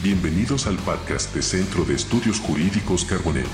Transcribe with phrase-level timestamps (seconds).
[0.00, 3.48] Bienvenidos al podcast de Centro de Estudios Jurídicos Carbonell.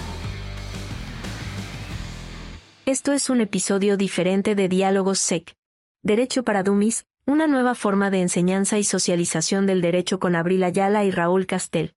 [2.84, 5.54] Esto es un episodio diferente de Diálogos SEC.
[6.02, 11.07] Derecho para Dummies, una nueva forma de enseñanza y socialización del derecho con Abril Ayala
[11.07, 11.95] y Raúl Castel.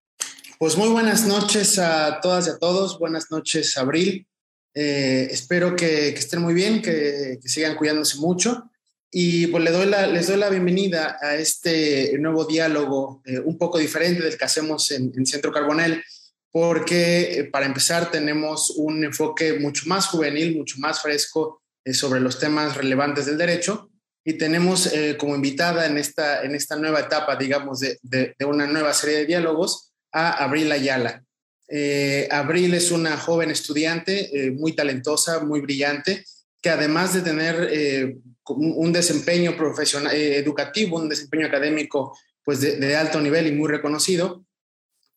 [0.59, 2.99] Pues muy buenas noches a todas y a todos.
[2.99, 4.29] Buenas noches, Abril.
[4.73, 8.71] Eh, espero que, estén muy bien, que, sigan cuidándose mucho.
[9.11, 13.57] Y pues le doy la, les doy la bienvenida a este nuevo diálogo eh, un
[13.57, 16.03] poco diferente del que hacemos en, Centro Carbonel,
[16.51, 21.61] porque eh, para empezar tenemos un enfoque mucho más juvenil, mucho más fresco
[21.93, 23.89] sobre los temas relevantes del derecho.
[24.25, 28.67] Y tenemos como invitada en esta, en esta nueva etapa, digamos, de, de, de una
[28.67, 31.23] nueva serie de diálogos a Abril Ayala.
[31.69, 36.23] Eh, Abril es una joven estudiante eh, muy talentosa, muy brillante,
[36.61, 38.17] que además de tener eh,
[38.49, 44.45] un, desempeño profesional, educativo, un desempeño académico pues de, alto nivel y muy reconocido,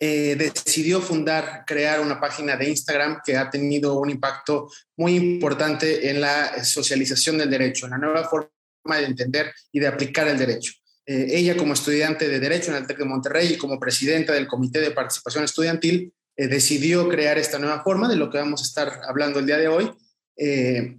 [0.01, 6.23] decidió fundar, crear una página de Instagram que ha tenido un impacto muy importante en
[6.23, 8.51] la socialización del derecho, en la nueva forma
[8.96, 10.73] de entender y de aplicar el derecho.
[11.07, 14.80] ella como estudiante de Derecho en el TEC de Monterrey y como presidenta del Comité
[14.80, 19.02] de Participación Estudiantil, eh, decidió crear esta nueva forma de lo que vamos a estar
[19.07, 19.91] hablando el día de hoy,
[20.38, 20.99] eh,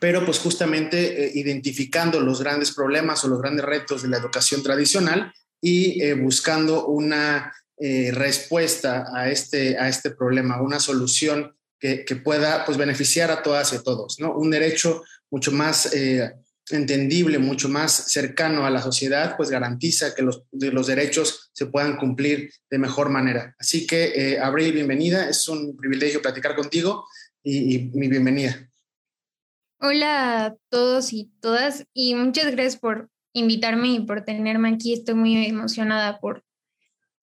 [0.00, 4.62] pero pues justamente eh, identificando los grandes problemas o los grandes retos de la educación
[4.62, 7.54] tradicional y buscando una
[8.12, 13.74] respuesta a este, a este problema, una solución que, que, pueda pues beneficiar a todas
[13.74, 14.34] y todos, ¿no?
[14.34, 15.90] Un derecho mucho más
[16.72, 21.96] entendible, mucho más cercano a la sociedad, pues garantiza que los, los derechos se puedan
[21.96, 23.54] cumplir de mejor manera.
[23.58, 25.28] Así que, eh, Abril, bienvenida.
[25.28, 27.06] Es un privilegio platicar contigo
[27.42, 28.69] y, mi bienvenida.
[29.82, 34.92] Hola a todos y todas y muchas gracias por invitarme y por tenerme aquí.
[34.92, 36.44] Estoy muy emocionada por,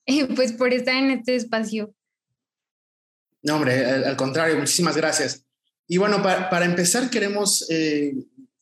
[0.35, 1.93] pues, por estar en este espacio.
[3.43, 5.45] No, hombre, al, contrario, muchísimas gracias.
[5.87, 8.15] Y bueno, para, empezar, queremos eh,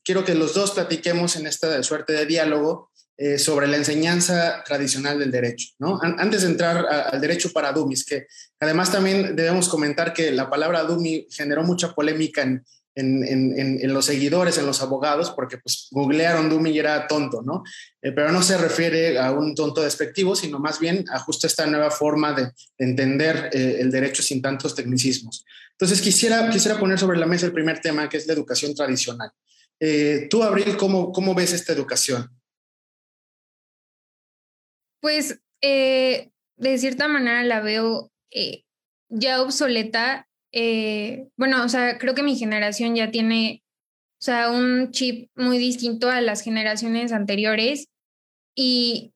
[0.04, 5.20] quiero que los dos platiquemos en esta suerte de diálogo eh, sobre la enseñanza tradicional
[5.20, 5.70] del derecho.
[5.80, 6.02] ¿no?
[6.02, 8.28] antes de entrar al derecho para dummies, que
[8.60, 13.24] además también debemos comentar que la palabra dummy generó mucha polémica en, en,
[13.60, 17.64] en, los seguidores, en los abogados, porque pues googlearon dummy y era tonto, ¿no?
[18.02, 21.66] Eh, pero no se refiere a un tonto despectivo, sino más bien a justo esta
[21.66, 25.46] nueva forma de, entender eh, el derecho sin tantos tecnicismos.
[25.72, 29.32] Entonces quisiera, quisiera poner sobre la mesa el primer tema, que es la educación tradicional.
[29.80, 32.30] Eh, tú, Abril, ¿cómo, ¿cómo ves esta educación?
[35.02, 38.64] Pues eh, de cierta manera la veo eh,
[39.10, 40.28] ya obsoleta.
[41.36, 43.64] Bueno, o sea, creo que mi generación ya tiene,
[44.14, 47.90] o sea, un chip muy distinto a las generaciones anteriores
[48.56, 49.14] y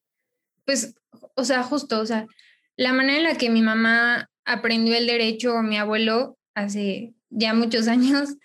[0.65, 0.95] pues,
[1.35, 2.27] o sea, justo, o sea,
[2.75, 7.53] la manera en la que mi mamá aprendió el derecho o mi abuelo hace ya
[7.53, 8.35] muchos años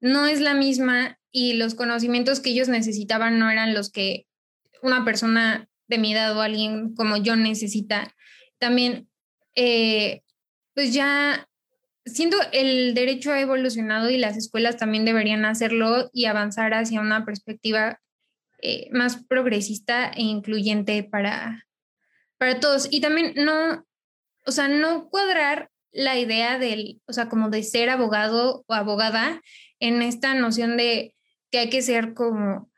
[0.00, 4.26] no es la misma y los conocimientos que ellos necesitaban no eran los que
[4.82, 8.14] una persona de mi edad o alguien como yo necesita.
[8.58, 9.08] También,
[9.54, 10.22] eh,
[10.74, 11.48] pues ya
[12.06, 17.24] siento el derecho ha evolucionado y las escuelas también deberían hacerlo y avanzar hacia una
[17.24, 18.00] perspectiva
[18.62, 21.66] eh, más progresista e incluyente para,
[22.38, 22.88] para todos.
[22.90, 23.84] Y también no,
[24.46, 29.42] o sea, no cuadrar la idea del, o sea, como de ser abogado o abogada
[29.80, 31.14] en esta noción de
[31.50, 32.70] que hay que ser como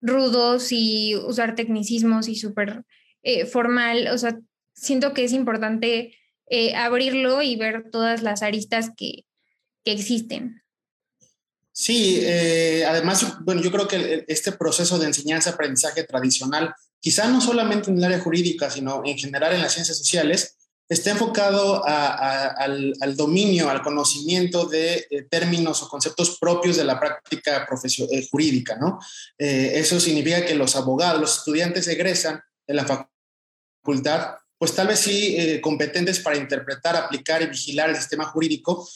[0.00, 2.84] rudos y usar tecnicismos y súper
[3.22, 4.08] eh, formal.
[4.08, 4.38] O sea,
[4.72, 6.16] siento que es importante
[6.54, 9.24] eh, abrirlo y ver todas las aristas que,
[9.84, 10.62] que existen.
[11.76, 17.90] Sí, eh, además, bueno, yo creo que este proceso de enseñanza-aprendizaje tradicional, quizá no solamente
[17.90, 20.56] en el área jurídica, sino en general en las ciencias sociales,
[20.88, 27.66] está enfocado al, dominio, al conocimiento de eh, términos o conceptos propios de la práctica
[27.66, 29.00] eh, jurídica, ¿no?
[29.36, 32.86] Eso significa que los abogados, los estudiantes egresan de la
[33.82, 38.88] facultad, pues tal vez sí competentes para interpretar, aplicar y vigilar el sistema jurídico,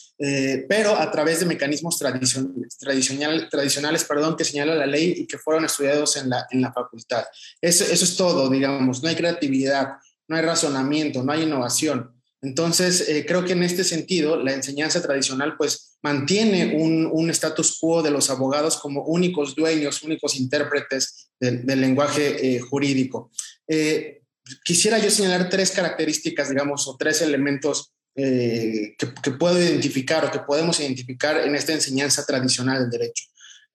[0.67, 5.65] pero a través de mecanismos tradicionales, tradicionales perdón, que señala la ley y que fueron
[5.65, 7.25] estudiados en la, en la facultad.
[7.61, 9.97] Eso, eso es todo, digamos, no hay creatividad
[10.29, 12.11] no hay razonamiento, no hay innovación.
[12.41, 18.01] Entonces, eh, creo que en este sentido, la enseñanza tradicional pues mantiene un, status quo
[18.01, 23.31] de los abogados como únicos dueños, únicos intérpretes del, lenguaje eh, jurídico.
[23.67, 24.21] Eh,
[24.63, 30.39] quisiera yo señalar tres características, digamos, o tres elementos que, que, puedo identificar o que
[30.39, 33.23] podemos identificar en esta enseñanza tradicional del derecho.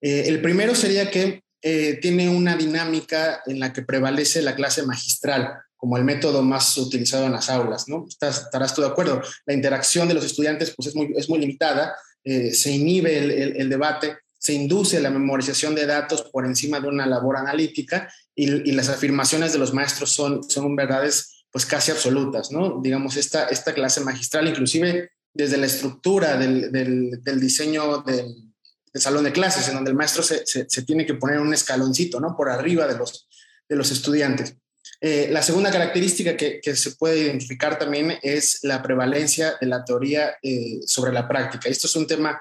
[0.01, 1.43] el primero sería que
[2.03, 7.27] tiene una dinámica en la que prevalece la clase magistral como el método más utilizado
[7.27, 8.07] en las aulas, ¿no?
[8.09, 9.21] estarás tú de acuerdo.
[9.45, 11.95] La interacción de los estudiantes pues, es, muy, es muy limitada,
[12.25, 13.19] eh, se inhibe
[13.61, 18.73] el, debate, se induce la memorización de datos por encima de una labor analítica y,
[18.73, 22.79] las afirmaciones de los maestros son, son verdades pues casi absolutas, ¿no?
[22.83, 28.53] Digamos, esta, esta clase magistral, inclusive desde la estructura del, del, diseño del,
[28.93, 32.21] salón de clases, en donde el maestro se, se, se, tiene que poner un escaloncito,
[32.21, 32.37] ¿no?
[32.37, 33.27] Por arriba de los,
[33.67, 34.57] de los estudiantes.
[35.01, 39.87] Eh, la segunda característica que, que, se puede identificar también es la prevalencia de la
[39.87, 41.71] teoría eh, sobre la práctica.
[41.71, 42.39] Esto es un tema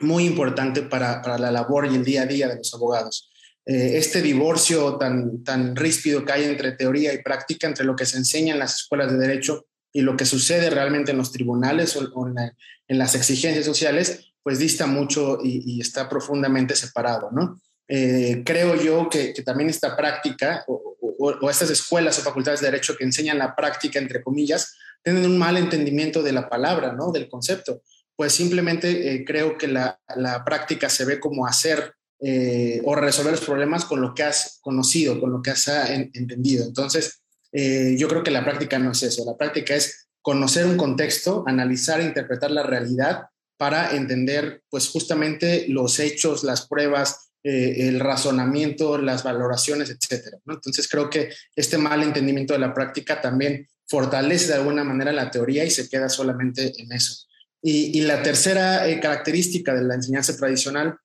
[0.00, 3.30] muy importante para, para, la labor y el día a día de los abogados.
[3.64, 8.06] Eh, este divorcio tan, tan ríspido que hay entre teoría y práctica, entre lo que
[8.06, 11.96] se enseña en las escuelas de derecho y lo que sucede realmente en los tribunales
[11.96, 12.54] o, o en, la,
[12.86, 17.60] en, las exigencias sociales, pues dista mucho y, y está profundamente separado, ¿no?
[17.88, 22.60] Eh, creo yo que, que, también esta práctica o, o, o, estas escuelas o facultades
[22.60, 26.92] de derecho que enseñan la práctica, entre comillas, tienen un mal entendimiento de la palabra,
[26.92, 27.12] ¿no?
[27.12, 27.82] Del concepto.
[28.16, 33.32] Pues simplemente eh, creo que la, la, práctica se ve como hacer eh, o resolver
[33.32, 36.64] los problemas con lo que has conocido, con lo que has en, entendido.
[36.64, 37.22] Entonces,
[37.52, 39.24] eh, yo creo que la práctica no es eso.
[39.26, 43.26] La práctica es conocer un contexto, analizar e interpretar la realidad
[43.58, 49.96] para entender, pues justamente los hechos, las pruebas, el razonamiento, las valoraciones.
[50.44, 50.54] ¿no?
[50.54, 55.30] Entonces creo que este mal entendimiento de la práctica también fortalece de alguna manera la
[55.30, 57.26] teoría y se queda solamente en eso.
[57.68, 60.96] Y, la tercera eh, característica de la enseñanza tradicional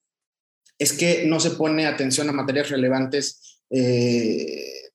[0.78, 4.92] es que no se pone atención a materias relevantes eh,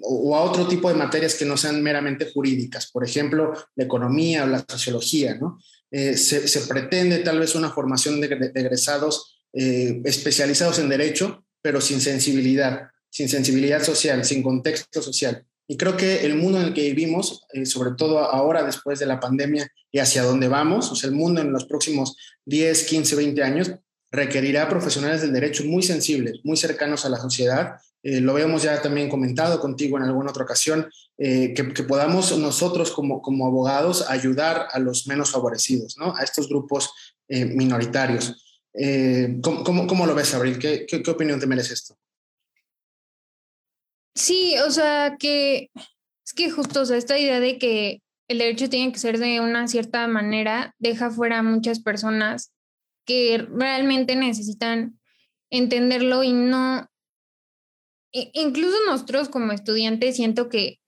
[0.00, 4.44] o a otro tipo de materias que no sean meramente jurídicas, por ejemplo, la economía
[4.44, 5.34] o la sociología.
[5.34, 5.60] ¿no?
[5.90, 12.88] Eh, se, pretende tal vez una formación de, egresados especializados en derecho, pero sin sensibilidad,
[13.10, 15.44] sin sensibilidad social, sin contexto social.
[15.70, 19.06] Y creo que el mundo en el que vivimos, eh, sobre todo ahora después de
[19.06, 23.14] la pandemia y hacia dónde vamos, o sea, el mundo en los próximos 10, 15,
[23.14, 23.70] 20 años,
[24.10, 27.76] requerirá profesionales del derecho muy sensibles, muy cercanos a la sociedad.
[28.02, 32.36] Eh, lo habíamos ya también comentado contigo en alguna otra ocasión, eh, que, que, podamos
[32.36, 36.16] nosotros como, como abogados ayudar a los menos favorecidos, ¿no?
[36.16, 36.90] a estos grupos
[37.28, 38.44] eh, minoritarios.
[38.74, 40.58] Eh, ¿cómo, cómo, cómo, lo ves, Abril?
[40.58, 41.96] ¿Qué, ¿Qué, qué, opinión te merece esto?
[44.14, 48.68] Sí, o sea, que es que justo, o sea, esta idea de que el derecho
[48.68, 52.52] tiene que ser de una cierta manera deja fuera a muchas personas
[53.04, 55.00] que realmente necesitan
[55.50, 56.86] entenderlo y no,
[58.12, 60.78] incluso nosotros como estudiantes siento que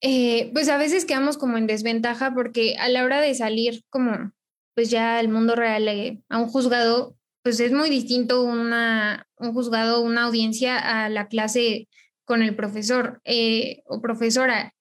[0.00, 4.32] eh, pues a veces quedamos como en desventaja porque a la hora de salir como
[4.74, 9.52] pues ya el mundo real eh, a un juzgado, pues es muy distinto una, un
[9.52, 11.88] juzgado, una audiencia a la clase
[12.24, 14.74] con el profesor eh, o profesora.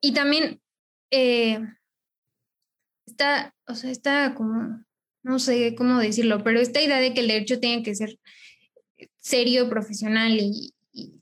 [0.00, 0.60] Y también
[1.10, 1.60] eh,
[3.06, 4.84] está, o sea, está como,
[5.22, 8.18] no sé cómo decirlo, pero esta idea de que el derecho tiene que ser
[9.18, 11.20] serio, profesional y, y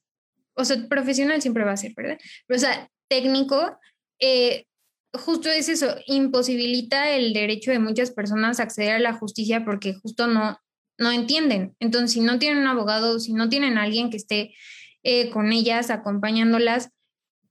[0.54, 2.18] o sea, profesional siempre va a ser, ¿verdad?
[2.46, 3.78] Pero, o sea, técnico,
[4.20, 4.66] eh,
[5.12, 9.94] justo es eso, imposibilita el derecho de muchas personas a acceder a la justicia porque
[9.94, 10.58] justo no,
[10.98, 11.74] no entienden.
[11.80, 14.54] Entonces, si no tienen un abogado, si no tienen alguien que esté
[15.02, 16.90] eh, con ellas, acompañándolas,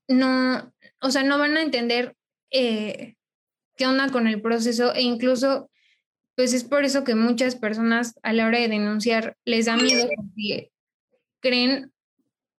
[0.07, 2.15] no, o sea, no van a entender
[2.51, 3.15] eh,
[3.75, 5.69] qué onda con el proceso e incluso,
[6.35, 10.07] pues es por eso que muchas personas a la hora de denunciar les da miedo
[10.15, 10.71] porque
[11.39, 11.91] creen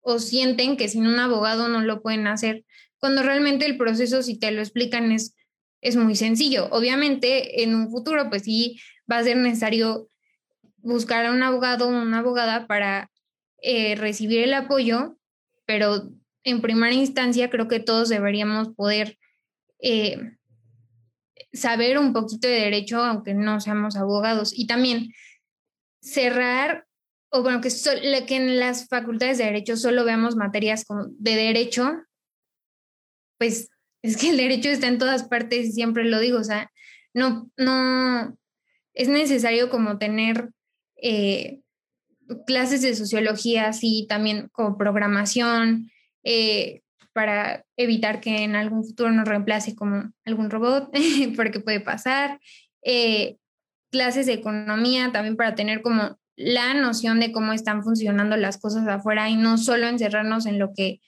[0.01, 2.63] o sienten que sin un abogado no lo pueden hacer
[2.99, 5.35] cuando realmente el proceso, si te lo explican, es,
[5.81, 6.67] es muy sencillo.
[6.71, 8.79] Obviamente, en un futuro, pues sí,
[9.11, 10.09] va a ser necesario
[10.87, 13.11] buscar a un abogado o una abogada para
[13.61, 15.17] eh, recibir el apoyo,
[15.65, 16.09] pero
[16.43, 19.17] en primera instancia creo que todos deberíamos poder
[19.79, 20.17] eh,
[21.53, 24.57] saber un poquito de derecho, aunque no seamos abogados.
[24.57, 25.13] Y también
[26.01, 26.85] cerrar,
[27.29, 27.69] o bueno, que,
[28.25, 32.07] que en las facultades de derecho solo veamos materias como de derecho
[33.37, 33.69] pues
[34.01, 36.71] es que el derecho está en todas partes y siempre lo digo, o sea,
[37.13, 38.37] no, no,
[38.93, 40.51] es necesario como tener
[41.01, 41.61] eh,
[42.45, 45.89] clases de sociología, así también como programación,
[46.23, 46.81] eh,
[47.13, 50.91] para evitar que en algún futuro nos reemplace como algún robot,
[51.35, 52.39] porque puede pasar.
[52.83, 53.37] Eh,
[53.91, 58.87] clases de economía también para tener como la noción de cómo están funcionando las cosas
[58.87, 60.99] afuera y no solo encerrarnos en lo que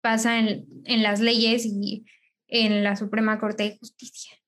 [0.00, 2.06] pasa en las leyes y
[2.46, 4.39] en la Suprema Corte de Justicia.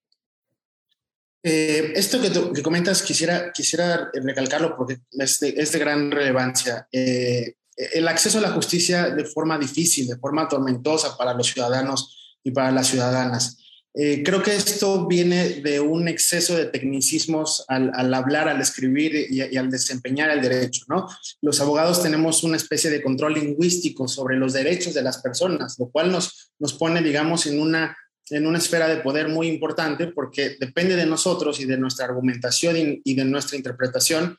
[1.43, 6.87] Eh, esto que, que, comentas quisiera, quisiera recalcarlo porque es de, es de gran relevancia.
[6.93, 12.39] Eh, el acceso a la justicia de forma difícil, de forma tormentosa para los ciudadanos
[12.45, 13.59] y para las ciudadanas.
[13.95, 19.57] Eh, creo que esto viene de un exceso de tecnicismos al, hablar, al escribir y,
[19.57, 21.07] al desempeñar el derecho, ¿no?
[21.43, 25.91] Los abogados tenemos una especie de control lingüístico sobre los derechos de las personas, lo
[25.91, 27.95] cual nos, nos pone, digamos, en una,
[28.31, 33.01] en una esfera de poder muy importante porque depende de nosotros y de nuestra argumentación
[33.05, 34.37] y de nuestra interpretación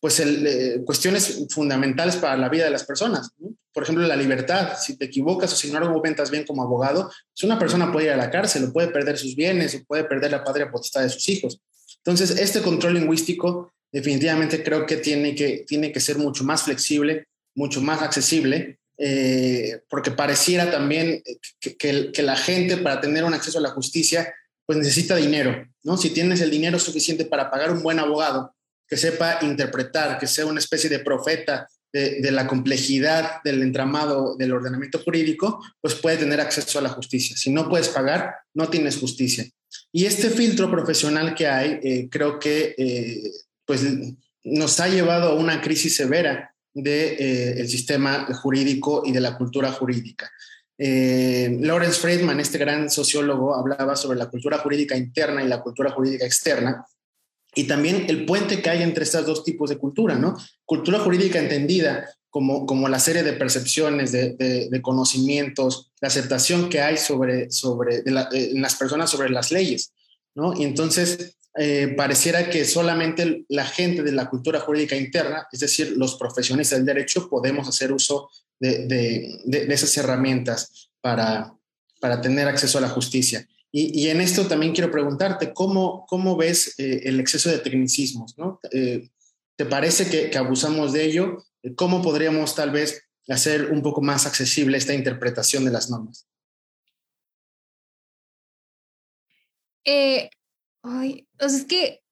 [0.00, 3.30] pues el, cuestiones fundamentales para la vida de las personas.
[3.72, 4.76] Por ejemplo, la libertad.
[4.78, 8.12] Si te equivocas o si no argumentas bien como abogado, pues una persona puede ir
[8.12, 11.08] a la cárcel o puede perder sus bienes o puede perder la patria potestad de
[11.08, 11.60] sus hijos.
[11.98, 17.26] Entonces, este control lingüístico definitivamente creo que tiene que, tiene que ser mucho más flexible,
[17.54, 21.22] mucho más accesible, eh, porque pareciera también
[21.60, 24.32] que, que, que, la gente para tener un acceso a la justicia,
[24.64, 25.96] pues necesita dinero, ¿no?
[25.96, 28.54] Si tienes el dinero suficiente para pagar un buen abogado,
[28.88, 34.52] que sepa interpretar, que sea una especie de profeta de, la complejidad del entramado del
[34.52, 37.36] ordenamiento jurídico, pues puede tener acceso a la justicia.
[37.36, 39.46] Si no puedes pagar, no tienes justicia.
[39.92, 43.30] Y este filtro profesional que hay, eh, creo que eh,
[43.64, 43.82] pues
[44.44, 49.36] nos ha llevado a una crisis severa del de, eh, sistema jurídico y de la
[49.36, 50.30] cultura jurídica.
[50.78, 56.26] Lawrence Friedman, este gran sociólogo, hablaba sobre la cultura jurídica interna y la cultura jurídica
[56.26, 56.84] externa,
[57.54, 60.36] y también el puente que hay entre estos dos tipos de cultura, ¿no?
[60.66, 66.98] Cultura jurídica entendida como, como la serie de percepciones, de, conocimientos, la aceptación que hay
[66.98, 68.02] sobre, sobre eh,
[68.32, 69.94] en las personas sobre las leyes,
[70.34, 70.52] ¿no?
[70.52, 75.94] Y entonces eh, pareciera que solamente la gente de la cultura jurídica interna, es decir,
[75.96, 81.54] los profesionistas del derecho, podemos hacer uso de, de esas herramientas para,
[82.00, 83.46] para tener acceso a la justicia.
[83.78, 88.38] Y, en esto también quiero preguntarte, ¿cómo, cómo ves eh, el exceso de tecnicismos?
[88.38, 88.58] ¿no?
[88.72, 89.10] Eh,
[89.54, 91.44] ¿Te parece que, que, abusamos de ello?
[91.74, 96.26] ¿Cómo podríamos tal vez hacer un poco más accesible esta interpretación de las normas?
[99.84, 100.30] Eh,
[100.82, 102.02] ay, o sea, es que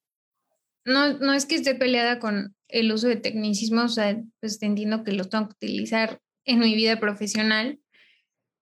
[0.84, 5.04] no, no es que esté peleada con el uso de tecnicismos, o sea, pues entiendo
[5.04, 7.78] que los tengo que utilizar en mi vida profesional,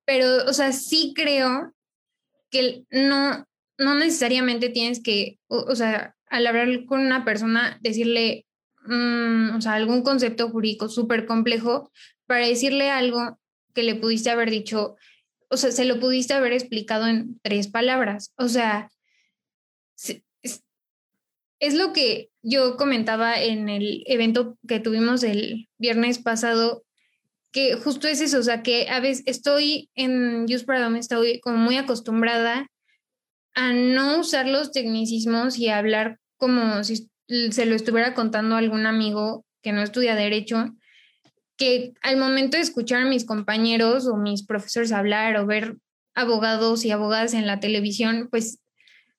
[0.05, 1.75] pero, o sea, sí creo
[2.51, 3.47] que no,
[3.79, 8.47] no necesariamente tienes que, o, sea, al hablar con una persona, decirle,
[8.85, 11.91] mm, o sea, algún concepto jurídico súper complejo
[12.27, 13.39] para decirle algo
[13.75, 14.97] que le pudiste haber dicho,
[15.49, 18.33] o sea, se lo pudiste haber explicado en tres palabras.
[18.37, 18.91] O sea,
[21.63, 26.83] es, lo que yo comentaba en el evento que tuvimos el viernes pasado
[27.53, 31.59] que justo es eso, o sea, que a veces estoy en Use Paradigm, estoy como
[31.59, 32.67] muy acostumbrada
[33.55, 37.11] a no usar los tecnicismos y a hablar como si
[37.51, 40.71] se lo estuviera contando a algún amigo que no estudia derecho,
[41.59, 45.77] que al momento de escuchar a mis compañeros o mis profesores hablar o ver
[46.15, 48.62] abogados y abogadas en la televisión, pues,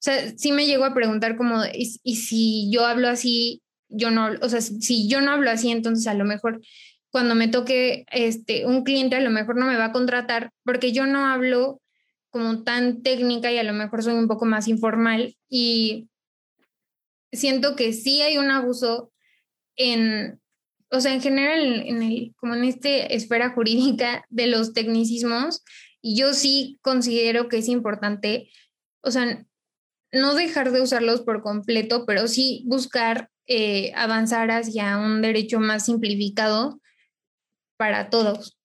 [0.03, 4.29] sea, sí me llego a preguntar como, y, y si yo hablo así, yo no,
[4.41, 6.61] o sea, si yo no hablo así, entonces a lo mejor
[7.13, 10.91] cuando me toque este, un cliente a lo mejor no me va a contratar porque
[10.91, 11.79] yo no hablo
[12.31, 16.09] como tan técnica y a lo mejor soy un poco más informal y
[17.31, 19.11] siento que sí hay un abuso
[19.75, 20.41] en,
[20.89, 25.63] o sea, en general en el, como en esta esfera jurídica de los tecnicismos
[26.01, 28.49] y yo sí considero que es importante,
[29.01, 29.45] o sea,
[30.13, 35.85] no dejar de usarlos por completo, pero sí buscar eh, avanzar hacia un derecho más
[35.85, 36.79] simplificado
[37.77, 38.57] para todos.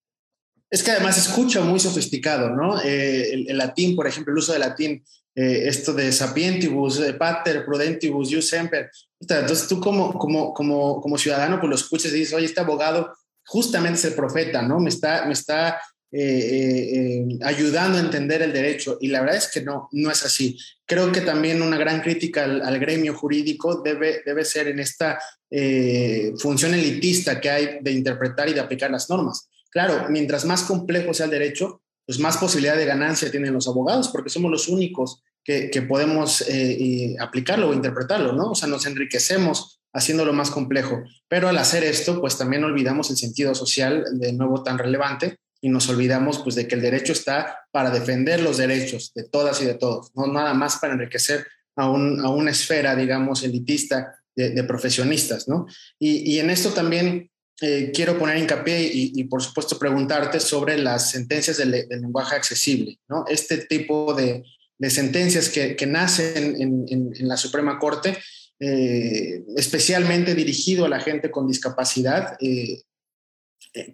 [0.70, 2.80] Es que además escucha muy sofisticado, ¿no?
[2.82, 5.02] Eh, el, latín, por ejemplo, el uso del latín,
[5.34, 8.90] eh, esto de sapientibus, de pater, prudentibus, jus semper.
[9.18, 13.16] Entonces tú como, como, como, como ciudadano, pues lo escuchas y dices, oye, este abogado
[13.46, 14.78] justamente es el profeta, ¿no?
[14.78, 18.98] Me está, me está eh, ayudando a entender el derecho.
[19.00, 20.58] Y la verdad es que no, no es así.
[20.86, 25.18] Creo que también una gran crítica al, al gremio jurídico debe, debe ser en esta
[25.50, 29.48] eh, función elitista que hay de interpretar y de aplicar las normas.
[29.70, 34.08] Claro, mientras más complejo sea el derecho, pues más posibilidad de ganancia tienen los abogados,
[34.08, 38.50] porque somos los únicos que, podemos eh, aplicarlo o interpretarlo, ¿no?
[38.50, 41.02] O sea, nos enriquecemos haciéndolo más complejo.
[41.26, 45.68] Pero al hacer esto, pues también olvidamos el sentido social de nuevo tan relevante y
[45.68, 49.64] nos olvidamos pues de que el derecho está para defender los derechos de todas y
[49.64, 51.46] de todos, no nada más para enriquecer
[51.76, 55.66] a, a una esfera, digamos, elitista de, profesionistas, ¿no?
[55.98, 61.56] Y, en esto también eh, quiero poner hincapié y, por supuesto preguntarte sobre las sentencias
[61.56, 63.24] del, lenguaje accesible, ¿no?
[63.28, 64.44] Este tipo de,
[64.88, 66.56] sentencias que, nacen
[66.88, 68.16] en, la Suprema Corte,
[68.60, 72.82] eh, especialmente dirigido a la gente con discapacidad, eh,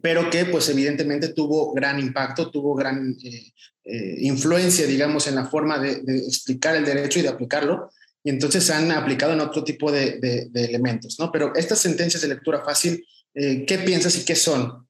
[0.03, 3.53] pero que pues evidentemente tuvo gran impacto, tuvo gran eh,
[3.85, 7.91] eh, influencia, digamos, en la forma de, explicar el derecho y de aplicarlo,
[8.23, 11.31] y entonces se han aplicado en otro tipo de, de, elementos, ¿no?
[11.31, 13.05] Pero estas sentencias de lectura fácil,
[13.35, 14.87] ¿qué piensas y qué son?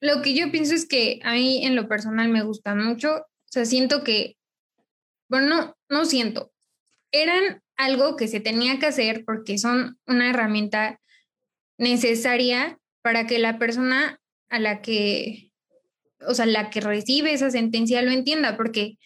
[0.00, 3.50] lo que yo pienso es que a mí en lo personal me gusta mucho, o
[3.50, 4.36] sea, siento que,
[5.28, 6.52] bueno, no, no siento,
[7.10, 11.00] eran algo que se tenía que hacer porque son una herramienta
[11.78, 15.50] necesaria para que la persona a la que,
[16.26, 18.96] o sea, la que recibe esa sentencia lo entienda, porque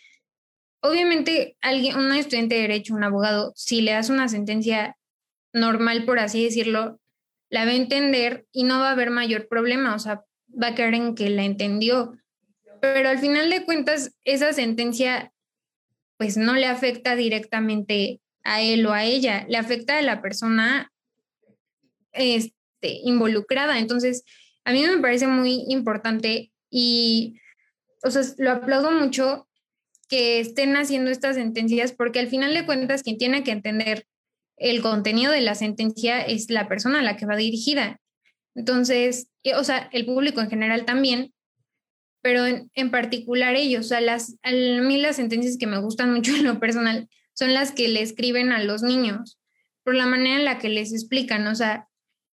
[0.80, 4.96] obviamente alguien, un estudiante de derecho, un abogado, si le das una sentencia
[5.52, 7.00] normal, por así decirlo,
[7.48, 10.74] la va a entender y no va a haber mayor problema, o sea, va a
[10.74, 12.12] quedar en que la entendió.
[12.80, 15.32] Pero al final de cuentas, esa sentencia
[16.18, 20.90] pues no le afecta directamente a él o a ella, le afecta a la persona
[22.12, 22.52] este,
[22.82, 23.78] involucrada.
[23.78, 24.24] Entonces,
[24.64, 27.40] a mí me parece muy importante y,
[28.02, 29.48] o sea, lo aplaudo mucho
[30.08, 34.06] que estén haciendo estas sentencias porque al final de cuentas quien tiene que entender
[34.56, 38.00] el contenido de la sentencia es la persona a la que va dirigida.
[38.54, 41.32] Entonces, o sea, el público en general también,
[42.22, 46.12] pero en, en particular ellos, o sea, las, a mí las sentencias que me gustan
[46.12, 49.38] mucho en lo personal son las que le escriben a los niños,
[49.84, 51.46] por la manera en la que les explican.
[51.46, 51.88] O sea,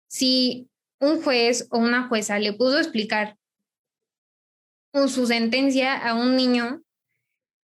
[0.08, 3.37] si un juez o una jueza le pudo explicar
[4.94, 6.82] su sentencia a un niño,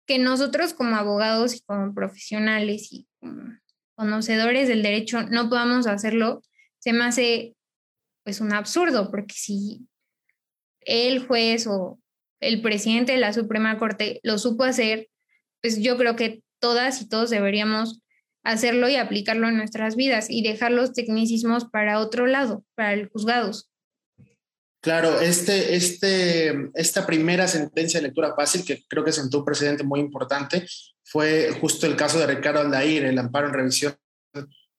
[0.07, 3.09] que nosotros como abogados y como profesionales y
[3.95, 6.43] conocedores del derecho no podamos hacerlo,
[6.79, 7.57] se me hace
[8.23, 9.89] pues un absurdo, porque si
[10.81, 11.99] el juez o
[12.41, 15.09] el presidente de la Suprema Corte lo supo hacer,
[15.63, 18.01] pues yo creo que todas y todos deberíamos
[18.43, 23.09] hacerlo y aplicarlo en nuestras vidas y dejar los tecnicismos para otro lado, para los
[23.11, 23.71] juzgados.
[24.83, 29.85] Claro, este, este, esta primera sentencia de lectura fácil, que creo que sentó un precedente
[29.85, 30.67] muy importante,
[31.05, 33.95] fue justo el caso de Ricardo Aldair, el amparo en revisión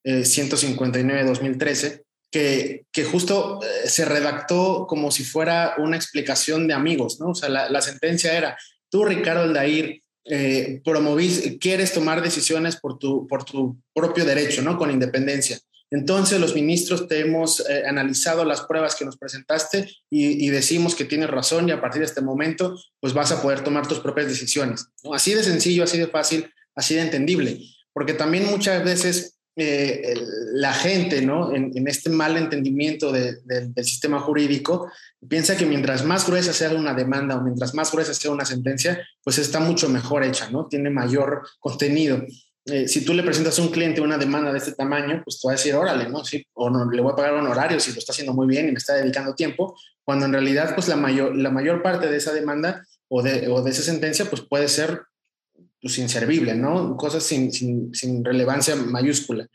[0.04, 7.20] 159-2013, eh, que, que, justo eh, se redactó como si fuera una explicación de amigos,
[7.20, 7.32] ¿no?
[7.32, 8.58] O sea, la, la sentencia era,
[8.89, 14.77] tú, Ricardo Aldair, eh, promovís, quieres tomar decisiones por tu, por tu propio derecho, ¿no?
[14.77, 15.60] Con independencia.
[15.91, 21.03] Entonces los ministros te hemos eh, analizado las pruebas que nos presentaste y, decimos que
[21.03, 24.27] tienes razón y a partir de este momento pues vas a poder tomar tus propias
[24.27, 24.88] decisiones.
[25.03, 25.13] ¿no?
[25.13, 27.60] Así de sencillo, así de fácil, así de entendible.
[27.91, 30.15] Porque también muchas veces eh,
[30.54, 31.54] la gente, ¿no?
[31.54, 34.91] En, este mal entendimiento del sistema jurídico,
[35.28, 39.06] piensa que mientras más gruesa sea una demanda o mientras más gruesa sea una sentencia,
[39.24, 40.67] pues está mucho mejor hecha, ¿no?
[40.67, 42.24] Tiene mayor contenido.
[42.65, 45.47] Eh, si tú le presentas a un cliente una demanda de este tamaño, pues te
[45.47, 46.21] va a decir, órale, ¿no?
[46.54, 48.71] O no, le voy a pagar un horario si lo está haciendo muy bien y
[48.71, 52.34] me está dedicando tiempo, cuando en realidad, pues la mayor, la mayor parte de esa
[52.34, 55.02] demanda o de, o de esa sentencia, pues puede ser
[55.82, 56.96] pues, inservible, ¿no?
[56.96, 59.48] Cosas sin, sin, sin relevancia mayúscula.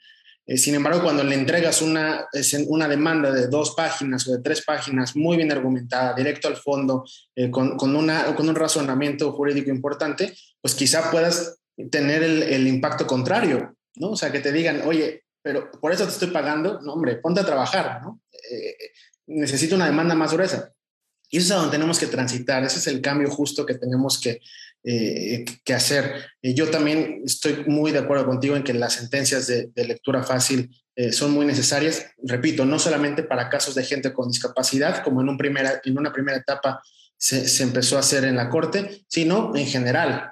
[0.46, 2.28] Eh, sin embargo, cuando le entregas una,
[2.68, 7.04] una demanda de dos páginas o de tres páginas muy bien argumentada, directo al fondo,
[7.34, 11.58] eh, con, con, una, con un razonamiento jurídico importante, pues quizá puedas
[11.90, 14.10] tener el, el, impacto contrario, ¿no?
[14.10, 17.40] O sea, que te digan, oye, pero por eso te estoy pagando, no, hombre, ponte
[17.40, 18.20] a trabajar, ¿no?
[18.50, 18.76] Eh,
[19.26, 20.72] necesito una demanda más gruesa.
[21.28, 24.20] Y eso es a donde tenemos que transitar, ese es el cambio justo que tenemos
[24.20, 24.40] que,
[24.88, 26.14] eh, que hacer.
[26.40, 30.70] Eh, yo también estoy muy de acuerdo contigo en que las sentencias de, lectura fácil
[30.94, 35.28] eh, son muy necesarias, repito, no solamente para casos de gente con discapacidad, como en,
[35.28, 36.80] un primera, en una primera etapa
[37.18, 40.30] se, se, empezó a hacer en la Corte, sino en general,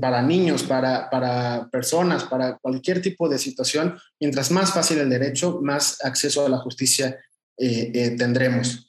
[0.00, 3.96] para niños, para, para personas, para cualquier tipo de situación.
[4.18, 7.16] Mientras más fácil el derecho, más acceso a la justicia
[7.56, 8.88] tendremos.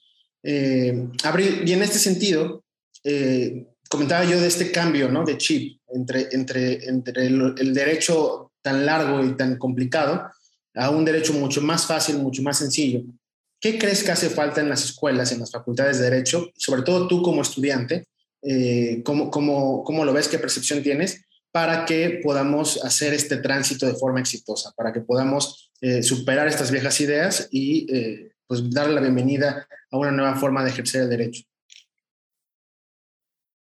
[1.23, 2.63] Abril, y en este sentido,
[3.89, 5.23] comentaba yo de este cambio ¿no?
[5.23, 10.29] de chip entre, entre, entre el, derecho tan largo y tan complicado
[10.75, 13.01] a un derecho mucho más fácil, mucho más sencillo.
[13.61, 17.07] ¿Qué crees que hace falta en las escuelas, en las facultades de derecho, sobre todo
[17.07, 18.07] tú como estudiante?
[18.41, 20.27] Eh, ¿cómo, cómo, cómo, lo ves?
[20.27, 21.23] ¿Qué percepción tienes?
[21.51, 26.69] Para que podamos hacer este tránsito de forma exitosa, para que podamos eh, superar estas
[26.69, 31.09] viejas ideas y eh, pues darle la bienvenida a una nueva forma de ejercer el
[31.09, 31.43] derecho.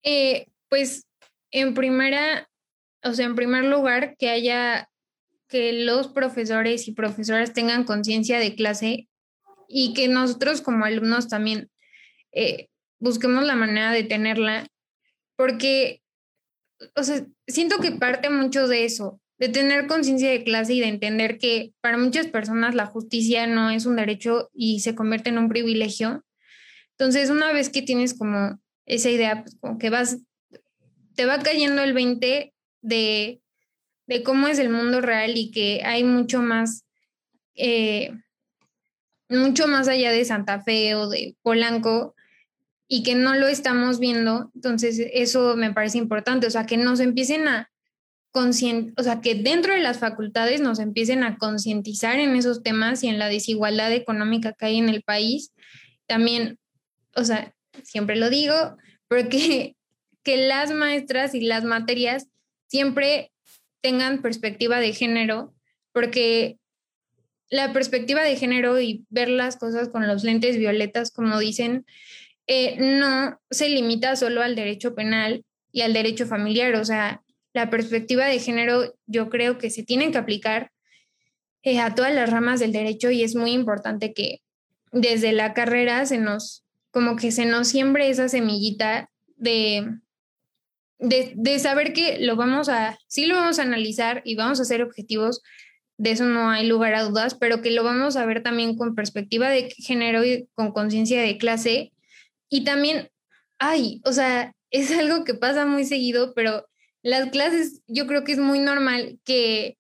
[0.03, 1.07] Eh, pues
[1.51, 2.49] en primera,
[3.03, 4.89] o sea, en primer lugar, que haya,
[5.49, 9.09] que los profesores y profesoras tengan conciencia de clase
[9.69, 11.71] y que nosotros como alumnos también
[12.33, 14.67] eh, busquemos la manera de tenerla,
[15.37, 16.03] porque,
[16.95, 20.89] o sea, siento que parte mucho de eso, de tener conciencia de clase y de
[20.89, 25.39] entender que para muchas personas la justicia no es un derecho y se convierte en
[25.39, 26.25] un privilegio.
[26.99, 28.61] Entonces, una vez que tienes como
[28.91, 30.19] esa idea, pues como que vas,
[31.15, 33.41] te va cayendo el 20 de,
[34.07, 36.85] de cómo es el mundo real y que hay mucho más,
[37.55, 38.13] eh,
[39.29, 42.17] mucho más allá de Santa Fe o de Polanco
[42.89, 44.51] y que no lo estamos viendo.
[44.57, 47.71] Entonces, eso me parece importante, o sea, que nos empiecen a
[48.33, 53.09] o sea, que dentro de las facultades nos empiecen a concientizar en esos temas y
[53.09, 55.53] en la desigualdad económica que hay en el país.
[56.07, 56.57] También,
[57.17, 58.77] o sea, siempre lo digo,
[59.09, 59.77] porque
[60.23, 62.29] que las maestras y las materias
[62.67, 63.33] siempre
[63.81, 65.55] tengan perspectiva de género,
[65.93, 66.59] porque
[67.49, 71.85] la perspectiva de género y ver las cosas con los lentes violetas, como dicen,
[72.47, 77.71] eh, no se limita solo al derecho penal y al derecho familiar, o sea, la
[77.71, 80.71] perspectiva de género yo creo que se tiene que aplicar
[81.63, 84.41] eh, a todas las ramas del derecho y es muy importante que
[84.93, 89.87] desde la carrera se nos, como que se nos siembre esa semillita de,
[90.99, 94.63] de, de saber que lo vamos a, sí lo vamos a analizar y vamos a
[94.63, 95.43] hacer objetivos,
[96.01, 98.95] de eso no hay lugar a dudas, pero que lo vamos a ver también con
[98.95, 101.93] perspectiva de género y con conciencia de clase.
[102.49, 103.11] Y también,
[103.59, 106.67] ay, o sea, es algo que pasa muy seguido, pero
[107.03, 109.77] las clases, yo creo que es muy normal que,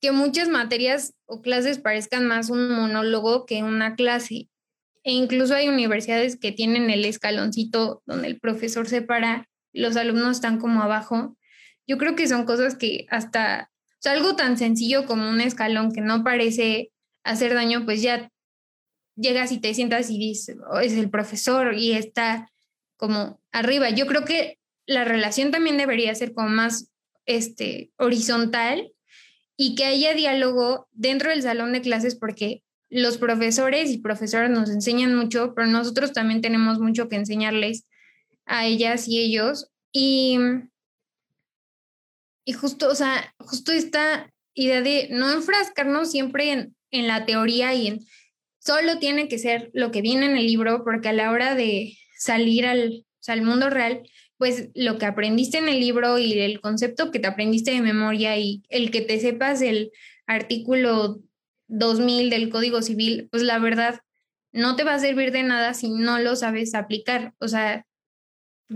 [0.00, 4.49] que muchas materias o clases parezcan más un monólogo que una clase.
[5.02, 10.36] E incluso hay universidades que tienen el escaloncito donde el profesor se para, los alumnos
[10.36, 11.36] están como abajo.
[11.86, 15.92] Yo creo que son cosas que hasta, o sea, algo tan sencillo como un escalón
[15.92, 16.92] que no parece
[17.24, 18.30] hacer daño, pues ya
[19.16, 22.50] llegas y te sientas y dices, oh, es el profesor y está
[22.96, 23.90] como arriba.
[23.90, 26.90] Yo creo que la relación también debería ser como más
[27.26, 28.92] este, horizontal
[29.56, 34.68] y que haya diálogo dentro del salón de clases porque los profesores y profesoras nos
[34.68, 37.86] enseñan mucho, pero nosotros también tenemos mucho que enseñarles
[38.46, 39.70] a ellas y ellos.
[39.92, 40.38] Y,
[42.44, 47.74] y justo, o sea, justo esta idea de no enfrascarnos siempre en, en la teoría
[47.74, 48.00] y en
[48.58, 51.96] solo tiene que ser lo que viene en el libro, porque a la hora de
[52.18, 54.02] salir al, al mundo real,
[54.36, 58.36] pues lo que aprendiste en el libro y el concepto que te aprendiste de memoria
[58.38, 59.92] y el que te sepas el
[60.26, 61.20] artículo
[61.70, 64.00] 2000 del Código Civil, pues la verdad
[64.52, 67.32] no te va a servir de nada si no lo sabes aplicar.
[67.38, 67.86] O sea,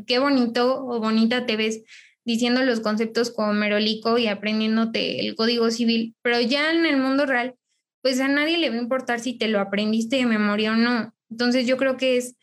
[0.06, 1.82] qué bonito o bonita te ves
[2.24, 7.26] diciendo los conceptos como merolico y aprendiéndote el Código Civil, pero ya en el mundo
[7.26, 7.54] real,
[8.02, 11.14] pues a nadie le va a importar si te lo aprendiste de memoria o no.
[11.30, 12.36] Entonces yo creo que es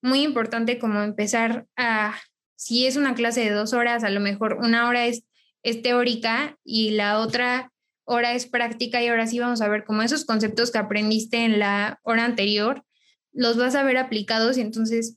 [0.00, 2.14] muy importante como empezar a
[2.56, 5.22] si es una clase de dos horas, a lo mejor una hora es,
[5.62, 7.70] es teórica y la otra
[8.08, 11.58] hora es práctica y ahora sí vamos a ver cómo esos conceptos que aprendiste en
[11.58, 12.84] la hora anterior
[13.32, 15.16] los vas a ver aplicados y entonces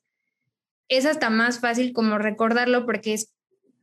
[0.89, 3.33] es hasta más fácil como recordarlo porque es,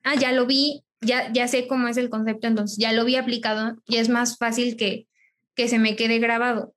[0.05, 3.17] ah, ya lo vi, ya, ya sé cómo es el concepto, entonces ya lo vi
[3.17, 5.09] aplicado y es más fácil que,
[5.55, 6.75] que se me quede grabado.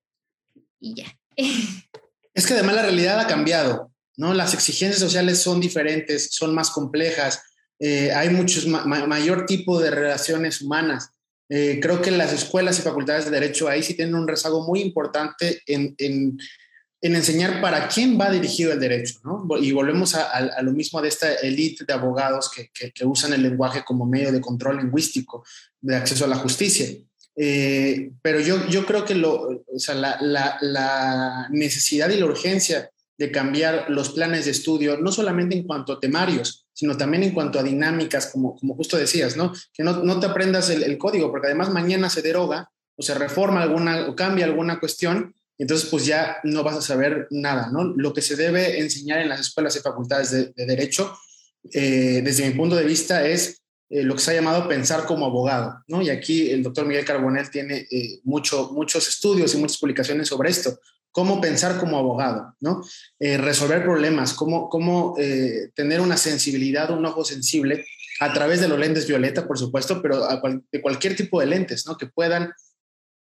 [0.80, 1.18] Y ya.
[2.34, 3.92] Es que además la realidad ha cambiado.
[4.16, 4.34] ¿no?
[4.34, 7.42] Las exigencias sociales son diferentes, son más complejas,
[7.80, 11.10] eh, hay muchos mayor tipo de relaciones humanas.
[11.54, 14.80] Eh, creo que las escuelas y facultades de derecho ahí sí tienen un rezago muy
[14.80, 16.38] importante en,
[17.02, 19.20] enseñar para quién va dirigido el derecho,
[19.60, 24.06] Y volvemos a, lo mismo de esta élite de abogados que, usan el lenguaje como
[24.06, 25.44] medio de control lingüístico,
[25.82, 26.88] de acceso a la justicia.
[27.36, 33.86] Eh, pero yo, yo creo que lo, la, la, necesidad y la urgencia de cambiar
[33.90, 37.64] los planes de estudio, no solamente en cuanto a temarios, sino también en cuanto a
[37.64, 39.54] dinámicas, como, como justo decías, ¿no?
[39.74, 43.62] Que no, no te aprendas el, código, porque además mañana se deroga o se reforma
[43.62, 47.84] alguna o cambia alguna cuestión, entonces pues ya no vas a saber nada, ¿no?
[47.84, 51.16] Lo que se debe enseñar en las escuelas y facultades de, Derecho,
[51.72, 55.28] eh, desde mi punto de vista, es eh, lo que se ha llamado pensar como
[55.28, 56.02] abogado, ¿no?
[56.02, 60.50] Y aquí el doctor Miguel Carbonell tiene eh, mucho, muchos estudios y muchas publicaciones sobre
[60.50, 60.80] esto
[61.12, 62.84] cómo pensar como abogado, ¿no?
[63.20, 67.86] Eh, resolver problemas, cómo, cómo eh, tener una sensibilidad, un ojo sensible
[68.20, 70.26] a través de los lentes violeta, por supuesto, pero
[70.72, 71.98] de cualquier tipo de lentes, ¿no?
[71.98, 72.54] Que puedan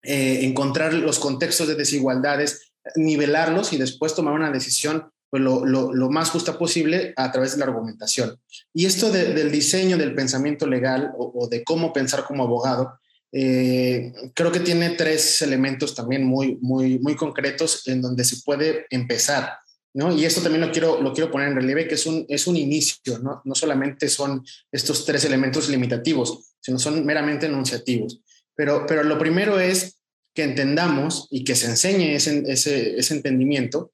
[0.02, 6.10] eh, encontrar los contextos de desigualdades, nivelarlos y después tomar una decisión pues, lo, lo,
[6.10, 8.38] más justa posible a través de la argumentación.
[8.72, 13.00] Y esto del diseño del pensamiento legal o de cómo pensar como abogado,
[13.36, 18.86] eh, creo que tiene tres elementos también muy, muy, muy concretos en donde se puede
[18.90, 19.58] empezar.
[19.92, 20.12] ¿no?
[20.12, 22.56] Y esto también lo quiero, lo quiero poner en relieve, que es un, es un
[22.56, 23.42] inicio, ¿no?
[23.44, 28.20] No solamente son estos tres elementos limitativos, sino son meramente enunciativos.
[28.54, 30.00] Pero, pero lo primero es
[30.32, 33.92] que entendamos y que se enseñe ese, ese, ese entendimiento,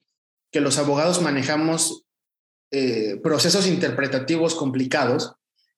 [0.51, 2.03] que los abogados manejamos
[2.71, 5.33] eh, procesos interpretativos complicados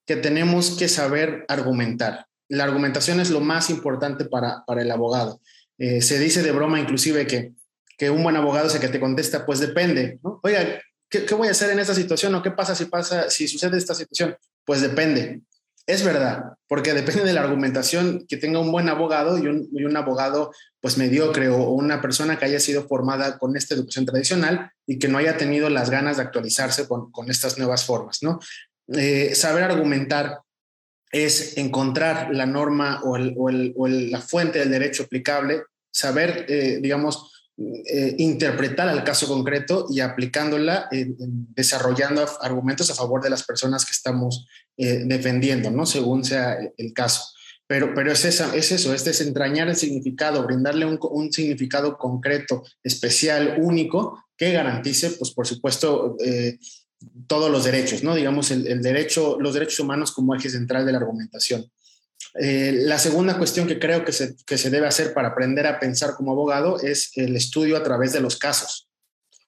[0.05, 2.27] que tenemos que saber argumentar.
[2.49, 5.41] La argumentación es lo más importante para, para el abogado.
[5.77, 7.53] Eh, se dice de broma inclusive que,
[7.97, 10.39] que un buen abogado es el que te contesta, pues depende, ¿no?
[10.43, 13.47] Oiga, ¿qué, ¿qué, voy a hacer en esta situación o qué pasa si pasa, si
[13.47, 14.35] sucede esta situación?
[14.65, 15.41] Pues depende.
[15.85, 19.83] Es verdad, porque depende de la argumentación que tenga un buen abogado y un, y
[19.83, 24.71] un abogado pues mediocre o, una persona que haya sido formada con esta educación tradicional
[24.87, 28.39] y que no haya tenido las ganas de actualizarse con, con estas nuevas formas, ¿no?
[28.93, 30.39] Eh, saber argumentar
[31.13, 36.79] es encontrar la norma o, el, o, el, la fuente del derecho aplicable, saber, eh,
[36.81, 41.13] digamos, eh, interpretar al caso concreto y aplicándola, eh,
[41.55, 45.85] desarrollando argumentos a favor de las personas que estamos defendiendo, ¿no?
[45.85, 47.21] Según sea el caso.
[47.67, 52.63] Pero, pero es, esa, es eso, es desentrañar el significado, brindarle un, un, significado concreto,
[52.83, 56.17] especial, único, que garantice, pues por supuesto,
[57.27, 58.15] todos los derechos, ¿no?
[58.15, 61.69] Digamos, el, derecho, los derechos humanos como eje central de la argumentación.
[62.39, 65.79] Eh, la segunda cuestión que creo que se, que se, debe hacer para aprender a
[65.79, 68.89] pensar como abogado es el estudio a través de los casos.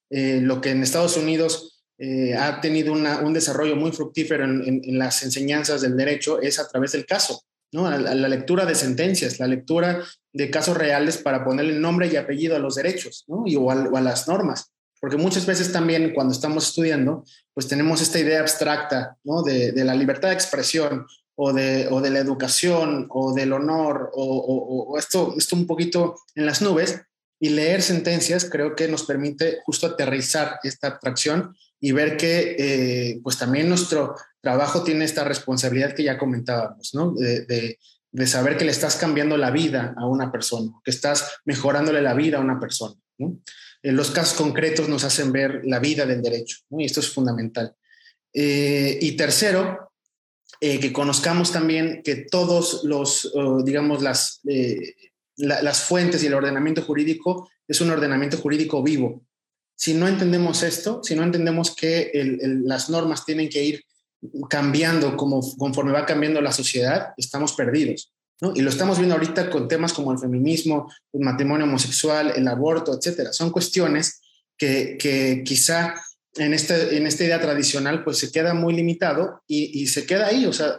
[0.09, 4.81] Eh, lo que en Estados Unidos eh, ha tenido una, un desarrollo muy fructífero en,
[4.83, 7.89] en, las enseñanzas del derecho es a través del caso, ¿no?
[7.89, 12.55] La, la, lectura de sentencias, la lectura de casos reales para ponerle nombre y apellido
[12.55, 13.43] a los derechos ¿no?
[13.45, 14.73] y, a, o a las normas.
[15.05, 19.43] Porque muchas veces también cuando estamos estudiando, pues tenemos esta idea abstracta ¿no?
[19.43, 24.09] de, de la libertad de expresión o de, o de la educación o del honor
[24.15, 27.03] o, o, o, esto, esto un poquito en las nubes
[27.39, 33.19] y leer sentencias creo que nos permite justo aterrizar esta abstracción y ver que eh,
[33.21, 37.13] pues también nuestro trabajo tiene esta responsabilidad que ya comentábamos, ¿no?
[37.13, 37.77] De, de,
[38.11, 42.15] de, saber que le estás cambiando la vida a una persona, que estás mejorándole la
[42.15, 43.37] vida a una persona, ¿no?
[43.85, 46.57] Eh, los casos concretos nos hacen ver la vida del derecho.
[46.71, 47.75] Y esto es fundamental.
[48.33, 49.91] Eh, y tercero,
[50.59, 53.31] eh, que conozcamos también que todos los,
[53.63, 54.41] digamos, las,
[55.37, 59.23] la, las fuentes y el ordenamiento jurídico es un ordenamiento jurídico vivo.
[59.75, 62.11] Si no entendemos esto, si no entendemos que
[62.63, 63.83] las normas tienen que ir
[64.49, 68.14] cambiando como, conforme va cambiando la sociedad, estamos perdidos.
[68.41, 68.53] ¿No?
[68.55, 72.97] Y lo estamos viendo ahorita con temas como el feminismo, el matrimonio homosexual, el aborto,
[72.97, 73.33] etcétera.
[73.33, 74.21] Son cuestiones
[74.57, 75.95] que, que quizá
[76.35, 80.27] en, este, en esta idea tradicional, pues se queda muy limitado y, y se queda
[80.27, 80.77] ahí, o sea,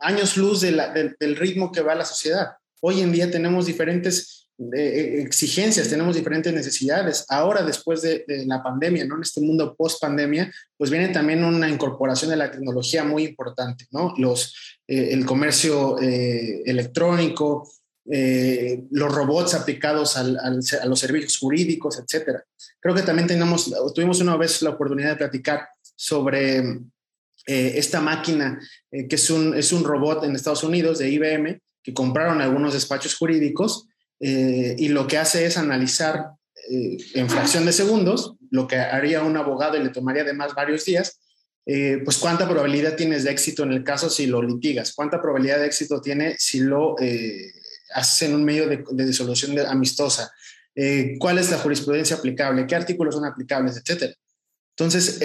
[0.00, 2.48] años luz de del ritmo que va la sociedad.
[2.80, 4.39] Hoy en día tenemos diferentes
[4.74, 7.24] eh, exigencias, tenemos diferentes necesidades.
[7.28, 9.16] Ahora, después de, de, la pandemia, ¿no?
[9.16, 13.86] En este mundo post pandemia, pues viene también una incorporación de la tecnología muy importante,
[13.90, 14.14] ¿no?
[14.18, 14.54] Los,
[14.86, 17.70] eh, el comercio eh, electrónico,
[18.10, 22.44] eh, los robots aplicados al, al, a los servicios jurídicos, etcétera.
[22.80, 26.80] Creo que también tenemos, tuvimos una vez la oportunidad de platicar sobre
[27.46, 31.60] eh, esta máquina eh, que es un, es un robot en Estados Unidos de IBM
[31.82, 33.86] que compraron algunos despachos jurídicos
[34.20, 36.32] eh, y lo que hace es analizar
[36.70, 40.84] eh, en fracción de segundos lo que haría un abogado y le tomaría además varios
[40.84, 41.20] días,
[41.64, 45.60] eh, pues cuánta probabilidad tienes de éxito en el caso si lo litigas, cuánta probabilidad
[45.60, 46.96] de éxito tiene si lo
[47.94, 50.32] haces en un medio de, de disolución amistosa,
[51.18, 54.14] cuál es la jurisprudencia aplicable, qué artículos son aplicables, etcétera.
[54.76, 55.20] Entonces,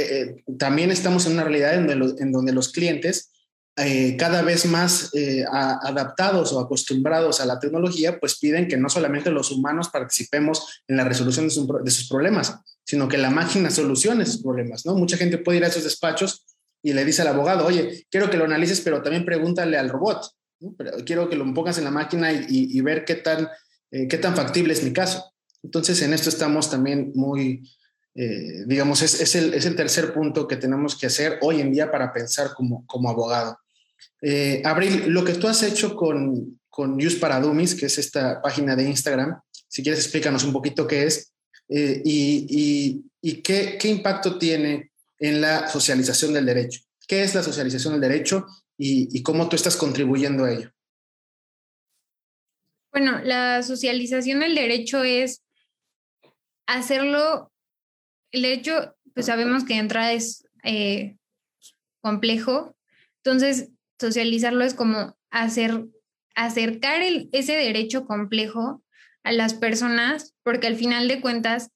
[0.60, 3.32] también estamos en una realidad en donde los clientes,
[3.78, 5.12] eh, cada vez más
[5.52, 10.82] a, adaptados o acostumbrados a la tecnología, pues piden que no solamente los humanos participemos
[10.88, 14.86] en la resolución de, su, de sus problemas, sino que la máquina solucione esos problemas,
[14.86, 14.96] ¿no?
[14.96, 16.46] Mucha gente puede ir a esos despachos
[16.82, 20.30] y le dice al abogado, oye, quiero que lo analices, pero también pregúntale al robot,
[20.60, 20.76] ¿no?
[21.06, 23.50] Quiero que lo pongas en la máquina y, y, y ver qué tan,
[23.92, 25.34] eh, qué tan factible es mi caso.
[25.64, 27.68] Entonces, en esto estamos también muy,
[28.14, 31.72] eh, digamos, es, es, el, es, el, tercer punto que tenemos que hacer hoy en
[31.72, 33.58] día para pensar como, como abogado.
[34.22, 38.42] Eh, Abril, lo que tú has hecho con, con Use para Dummies, que es esta
[38.42, 41.34] página de Instagram, si quieres explícanos un poquito qué es
[41.70, 46.82] eh, y, y, qué, impacto tiene en la socialización del derecho.
[47.08, 48.46] ¿Qué es la socialización del derecho
[48.78, 50.72] y, y cómo tú estás contribuyendo a ello?
[52.92, 55.44] Bueno, la socialización del derecho es
[56.68, 57.52] hacerlo,
[58.32, 61.18] el derecho, pues sabemos que de entrada es eh,
[62.02, 62.76] complejo,
[63.24, 65.86] entonces socializarlo es como hacer,
[66.36, 68.84] acercar el, ese derecho complejo
[69.24, 71.72] a las personas, porque al final de cuentas,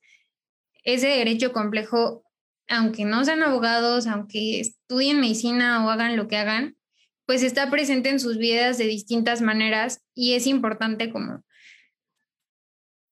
[0.83, 2.23] ese derecho complejo,
[2.67, 6.77] aunque no sean abogados, aunque estudien medicina o hagan lo que hagan,
[7.25, 11.43] pues está presente en sus vidas de distintas maneras y es importante como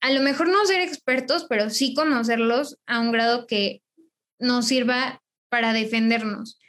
[0.01, 3.81] a lo mejor no ser expertos, pero sí conocerlos a un grado que
[4.39, 6.59] nos sirva para defendernos.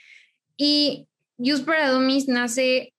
[0.57, 2.92] Y Use para nace,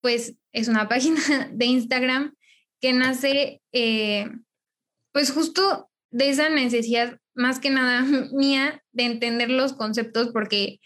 [0.00, 2.34] pues es una página de Instagram
[2.80, 4.30] que nace, eh,
[5.12, 10.80] pues justo de esa necesidad, más que nada mía, de entender los conceptos, porque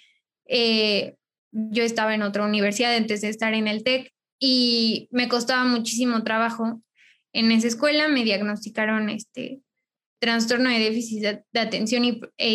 [0.47, 1.17] eh,
[1.53, 6.23] yo estaba en otra universidad antes de estar en el TEC y me costaba muchísimo
[6.25, 6.83] trabajo.
[7.33, 9.61] En esa escuela me diagnosticaron este
[10.23, 11.21] trastorno de déficit
[11.53, 12.05] de, atención
[12.39, 12.55] e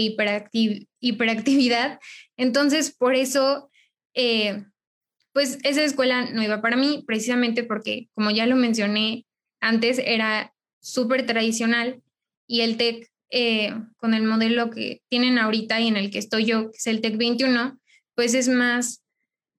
[1.01, 1.99] hiperactividad.
[2.37, 3.69] Entonces, por eso,
[4.13, 4.63] eh,
[5.33, 9.25] pues esa escuela no iba para mí, precisamente porque, como ya lo mencioné
[9.59, 12.01] antes, era súper tradicional
[12.47, 16.45] y el TEC, eh, con el modelo que tienen ahorita y en el que estoy
[16.45, 17.77] yo, que es el TEC 21,
[18.15, 19.03] pues es más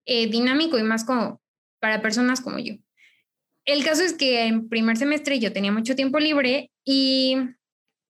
[0.07, 1.43] eh, dinámico y más como
[1.79, 2.77] para personas como yo.
[3.67, 7.37] El caso es que en primer semestre yo tenía mucho tiempo libre y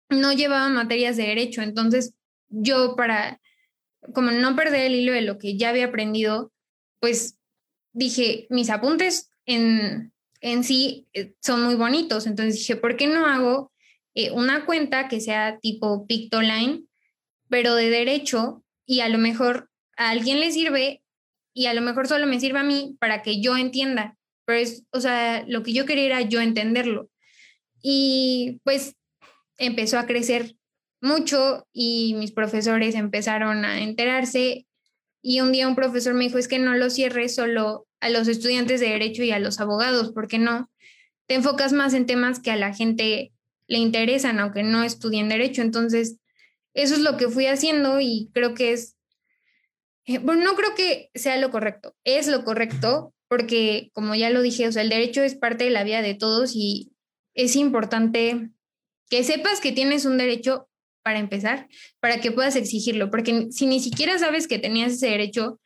[0.09, 2.13] no llevaba materias de derecho, entonces
[2.49, 3.39] yo para,
[4.13, 6.51] como no perder el hilo de lo que ya había aprendido,
[6.99, 7.37] pues
[7.93, 13.25] dije, mis apuntes en, en sí eh, son muy bonitos, entonces dije, ¿por qué no
[13.25, 13.71] hago
[14.19, 16.85] eh, una cuenta que sea tipo Pictoline,
[17.49, 21.03] pero de derecho y a lo mejor a alguien le sirve
[21.53, 24.85] y a lo mejor solo me sirve a mí para que yo entienda, pero es,
[24.91, 27.09] o sea, lo que yo quería era yo entenderlo.
[27.81, 28.95] Y pues
[29.57, 30.55] empezó a crecer
[31.01, 34.67] mucho y mis profesores empezaron a enterarse
[35.21, 38.27] y un día un profesor me dijo, es que no lo cierres solo a los
[38.27, 40.71] estudiantes de derecho y a los abogados, porque no?
[41.27, 43.33] Te enfocas más en temas que a la gente
[43.67, 45.61] le interesan, aunque no estudien derecho.
[45.61, 46.17] Entonces,
[46.73, 48.95] eso es lo que fui haciendo y creo que es,
[50.05, 54.41] eh, bueno, no creo que sea lo correcto, es lo correcto, porque como ya lo
[54.41, 56.93] dije, o sea, el derecho es parte de la vida de todos y
[57.33, 58.51] es importante
[59.09, 60.67] que sepas que tienes un derecho
[61.03, 61.67] para empezar,
[61.99, 65.59] para que puedas exigirlo, porque si ni siquiera sabes que tenías ese derecho,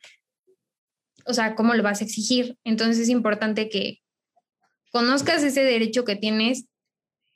[1.26, 2.56] o sea, ¿cómo lo vas a exigir?
[2.64, 3.98] Entonces es importante que
[4.92, 6.66] conozcas ese derecho que tienes,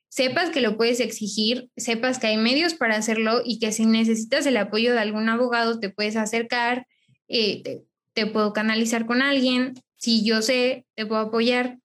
[0.08, 4.46] sepas que lo puedes exigir, sepas que hay medios para hacerlo y que si necesitas
[4.46, 6.86] el apoyo de algún abogado te puedes acercar,
[7.28, 11.78] eh, te, te puedo canalizar con alguien, si yo sé, te puedo apoyar,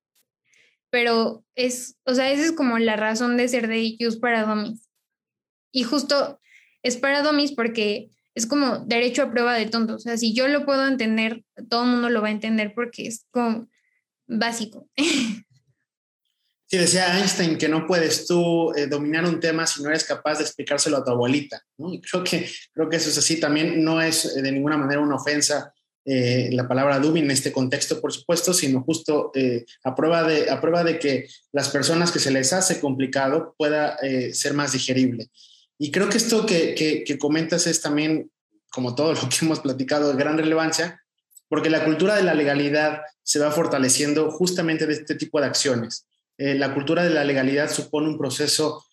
[0.92, 4.88] pero es, o sea, esa es como la razón de ser de Use para Dummies.
[5.72, 6.40] Y justo
[6.84, 9.96] es para Dummies porque es como derecho a prueba de tonto.
[9.96, 13.08] O sea, si yo lo puedo entender, todo el mundo lo va a entender porque
[13.08, 13.68] es como
[14.28, 14.88] básico.
[16.72, 20.38] Sí, decía Einstein que no puedes tú eh, dominar un tema si no eres capaz
[20.38, 21.62] de explicárselo a tu abuelita.
[21.78, 23.42] Y creo que, creo que eso es así.
[23.42, 27.52] También no es eh, de ninguna manera una ofensa eh, la palabra Dubi en este
[27.52, 32.12] contexto, por supuesto, sino justo eh, a, prueba de, a prueba de que las personas
[32.12, 35.30] que se les hace complicado pueda eh, ser más digerible.
[35.78, 38.32] Y creo que esto que, que, comentas es también,
[38.72, 41.02] como todo lo que hemos platicado, de gran relevancia,
[41.48, 46.06] porque la cultura de la legalidad se va fortaleciendo justamente de este tipo de acciones.
[46.38, 48.86] la cultura de la legalidad supone un proceso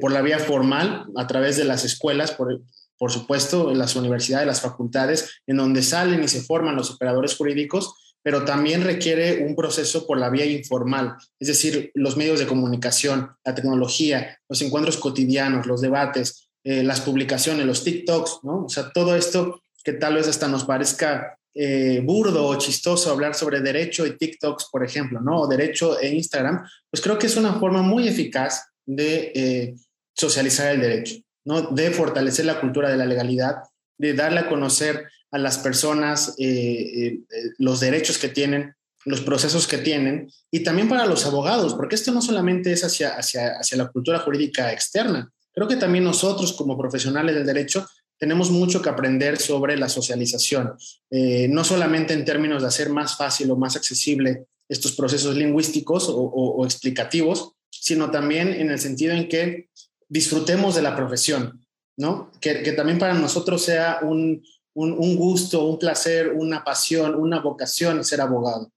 [0.00, 2.60] por la vía formal, a través de las escuelas, por,
[3.04, 8.16] por supuesto, las universidades, las facultades, en donde salen y se forman los operadores jurídicos,
[8.22, 13.32] pero también requiere un proceso por la vía informal, es decir, los medios de comunicación,
[13.44, 18.64] la tecnología, los encuentros cotidianos, los debates, eh, las publicaciones, los TikToks, ¿no?
[18.64, 23.34] O sea, todo esto que tal vez hasta nos parezca eh, burdo o chistoso hablar
[23.34, 25.42] sobre derecho y TikToks, por ejemplo, ¿no?
[25.42, 29.74] O derecho e Instagram, pues creo que es una forma muy eficaz de eh,
[30.14, 31.23] socializar el derecho.
[31.44, 31.62] ¿No?
[31.62, 33.56] de fortalecer la cultura de la legalidad,
[33.98, 37.20] de darle a conocer a las personas eh, eh, eh,
[37.58, 42.12] los derechos que tienen, los procesos que tienen, y también para los abogados, porque esto
[42.12, 46.78] no solamente es hacia, hacia, hacia la cultura jurídica externa, creo que también nosotros como
[46.78, 50.74] profesionales del derecho tenemos mucho que aprender sobre la socialización,
[51.10, 56.16] no solamente en términos de hacer más fácil o más accesible estos procesos lingüísticos o,
[56.16, 59.68] o explicativos, sino también en el sentido en que
[60.08, 61.64] disfrutemos de la profesión,
[61.96, 62.30] ¿no?
[62.40, 64.42] Que, también para nosotros sea un,
[64.74, 68.70] gusto, un placer, una pasión, una vocación ser abogado.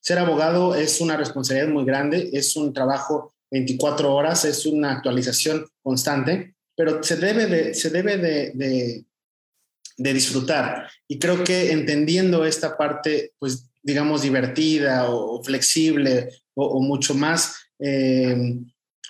[0.00, 5.66] Ser abogado es una responsabilidad muy grande, es un trabajo 24 horas, es una actualización
[5.82, 9.04] constante, pero se debe de, se debe de,
[9.96, 10.90] disfrutar.
[11.08, 18.56] Y creo que entendiendo esta parte, pues digamos, divertida o, flexible o, mucho más eh,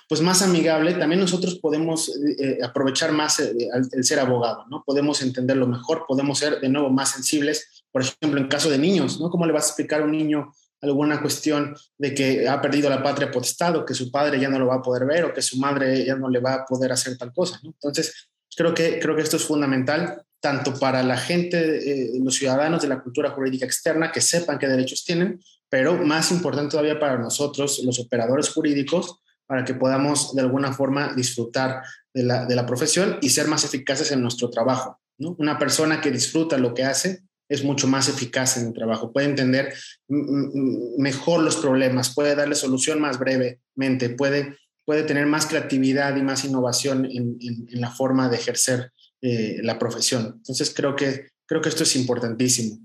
[0.07, 4.83] pues más amigable, también nosotros podemos eh, aprovechar más el, ser abogado, ¿no?
[4.85, 9.19] Podemos entenderlo mejor, podemos ser de nuevo más sensibles, por ejemplo, en caso de niños,
[9.19, 9.29] ¿no?
[9.29, 13.01] ¿Cómo le vas a explicar a un niño alguna cuestión de que ha perdido la
[13.01, 15.41] patria potestad o que su padre ya no lo va a poder ver o que
[15.41, 17.71] su madre ya no le va a poder hacer tal cosa, ¿no?
[17.71, 22.83] Entonces, creo que, creo que esto es fundamental tanto para la gente, eh, los ciudadanos
[22.83, 27.17] de la cultura jurídica externa, que sepan qué derechos tienen, pero más importante todavía para
[27.17, 31.81] nosotros, los operadores jurídicos, para que podamos de alguna forma disfrutar
[32.13, 34.99] de la, de la profesión y ser más eficaces en nuestro trabajo.
[35.17, 35.35] ¿no?
[35.39, 39.27] Una persona que disfruta lo que hace es mucho más eficaz en el trabajo, puede
[39.27, 39.73] entender
[40.07, 46.43] mejor los problemas, puede darle solución más brevemente, puede, puede tener más creatividad y más
[46.43, 48.91] innovación en, en, la forma de ejercer
[49.21, 50.33] eh, la profesión.
[50.37, 52.79] Entonces creo que, creo que esto es importantísimo.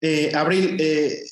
[0.00, 1.24] Eh, Abril, eh,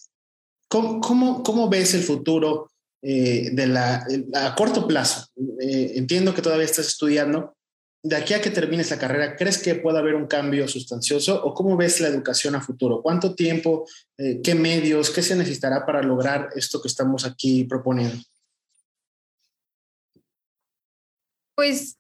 [0.69, 2.69] ¿cómo, cómo, cómo, ves el futuro
[3.07, 4.05] de la,
[4.35, 5.29] a corto plazo?
[5.61, 7.57] entiendo que todavía estás estudiando,
[8.09, 11.53] de aquí a que termines la carrera, ¿crees que pueda haber un cambio sustancioso o
[11.55, 13.03] cómo ves la educación a futuro?
[13.03, 18.23] ¿Cuánto tiempo, eh, qué medios, qué se necesitará para lograr esto que estamos aquí proponiendo?
[21.57, 21.97] Pues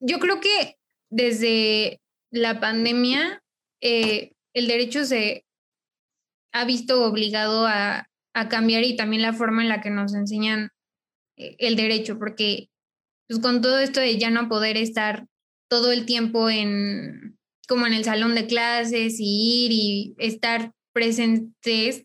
[0.00, 0.76] yo creo que
[1.10, 2.00] desde
[2.30, 3.42] la pandemia
[3.80, 5.46] eh, el derecho se
[6.52, 10.70] ha visto obligado a, a, cambiar y también la forma en la que nos enseñan
[11.36, 12.68] eh, el derecho, porque
[13.26, 15.26] pues con todo esto de ya no poder estar
[15.68, 22.04] todo el tiempo en como en el salón de clases y ir y estar presentes,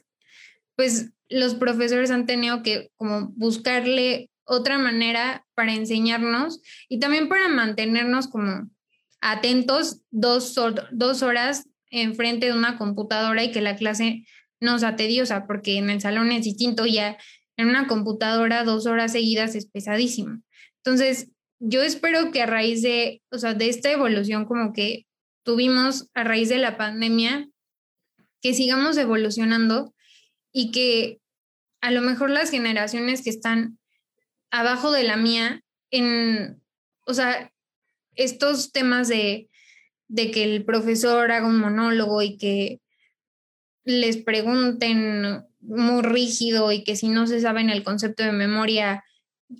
[0.75, 7.49] pues los profesores han tenido que como buscarle otra manera para enseñarnos y también para
[7.49, 8.69] mantenernos como
[9.21, 10.55] atentos dos,
[10.91, 14.25] dos horas enfrente de una computadora y que la clase
[14.59, 17.17] no sea tediosa, porque en el salón es distinto, ya
[17.57, 20.41] en una computadora dos horas seguidas es pesadísimo.
[20.83, 25.05] Entonces, yo espero que a raíz de, o sea, de esta evolución como que
[25.43, 27.49] tuvimos a raíz de la pandemia,
[28.41, 29.93] que sigamos evolucionando
[30.53, 31.19] y que
[31.81, 33.77] a lo mejor las generaciones que están
[34.51, 36.61] abajo de la mía, en,
[37.05, 37.51] o sea,
[38.15, 39.49] estos temas de,
[40.07, 42.79] de que el profesor haga un monólogo y que
[43.89, 49.03] les pregunten muy rígido y que si no se saben el concepto de memoria,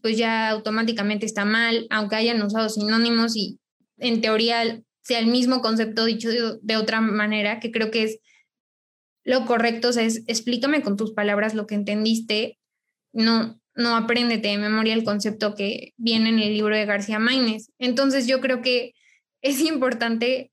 [0.04, 3.60] pues ya automáticamente está mal, aunque hayan usado sinónimos y
[3.98, 6.30] en teoría sea el mismo concepto dicho
[6.62, 8.20] de, otra manera, que creo que es
[9.24, 12.60] lo correcto, o sea, es explícame con tus palabras lo que entendiste,
[13.12, 17.72] no, no apréndete de memoria el concepto que viene en el libro de García Maínez.
[17.80, 18.94] Entonces yo creo que
[19.42, 20.52] es importante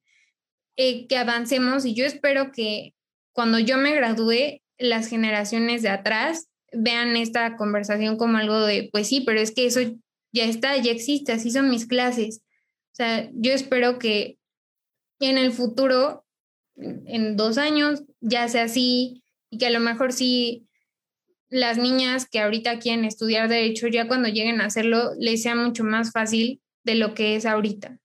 [0.76, 2.95] eh, que avancemos y yo espero que
[3.36, 9.08] cuando yo me gradúe, las generaciones de atrás vean esta conversación como algo de, pues
[9.08, 9.80] sí, pero es que eso
[10.32, 12.40] ya está, ya existe, así son mis clases.
[12.92, 14.38] O sea, yo espero que
[15.20, 16.24] en el futuro,
[16.76, 20.66] en dos años, ya sea así y que a lo mejor sí
[21.50, 25.84] las niñas que ahorita quieren estudiar derecho, ya cuando lleguen a hacerlo, les sea mucho
[25.84, 27.98] más fácil de lo que es ahorita.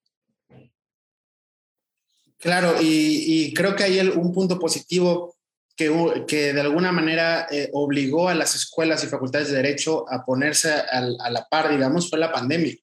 [2.42, 5.36] Claro, y, creo que hay un punto positivo
[5.76, 10.72] que, de alguna manera eh, obligó a las escuelas y facultades de derecho a ponerse
[10.72, 12.76] a, la par, digamos, fue la pandemia.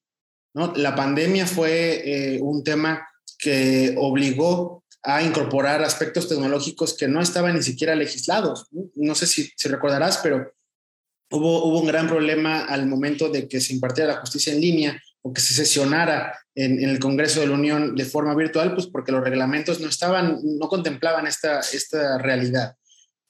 [0.53, 0.73] ¿no?
[0.75, 3.05] La pandemia fue eh, un tema
[3.37, 8.67] que obligó a incorporar aspectos tecnológicos que no estaban ni siquiera legislados.
[8.95, 10.53] No, sé si, si, recordarás, pero
[11.31, 15.01] hubo, hubo un gran problema al momento de que se impartiera la justicia en línea
[15.21, 18.87] o que se sesionara en, en, el Congreso de la Unión de forma virtual, pues
[18.87, 22.75] porque los reglamentos no estaban, no contemplaban esta, esta realidad.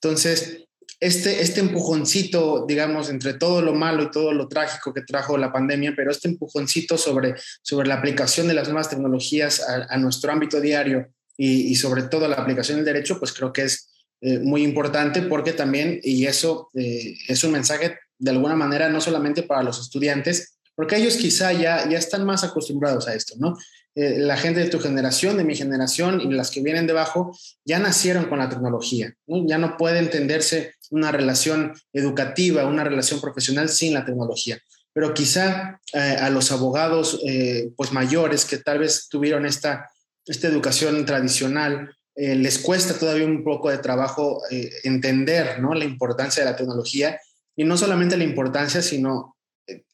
[0.01, 0.69] Entonces,
[0.99, 5.51] este, este empujoncito, digamos, entre todo lo malo y todo lo trágico que trajo la
[5.51, 10.59] pandemia, pero este empujoncito sobre, sobre la aplicación de las nuevas tecnologías a, nuestro ámbito
[10.59, 15.21] diario y, sobre todo la aplicación del derecho, pues creo que es eh, muy importante
[15.21, 19.79] porque también, y eso eh, es un mensaje de alguna manera no solamente para los
[19.79, 23.57] estudiantes, porque ellos quizá ya, ya están más acostumbrados a esto, ¿no?
[23.95, 27.79] Eh, la gente de tu generación, de mi generación y las que vienen debajo, ya
[27.79, 33.93] nacieron con la tecnología, ya no puede entenderse una relación educativa, una relación profesional sin
[33.93, 34.57] la tecnología.
[34.93, 39.91] Pero quizá eh, a los abogados eh, pues mayores que tal vez tuvieron esta,
[40.25, 44.41] esta educación tradicional, les cuesta todavía un poco de trabajo
[44.83, 45.73] entender ¿no?
[45.73, 47.17] la importancia de la tecnología
[47.55, 49.37] y no solamente la importancia, sino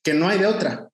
[0.04, 0.90] que no hay de otra.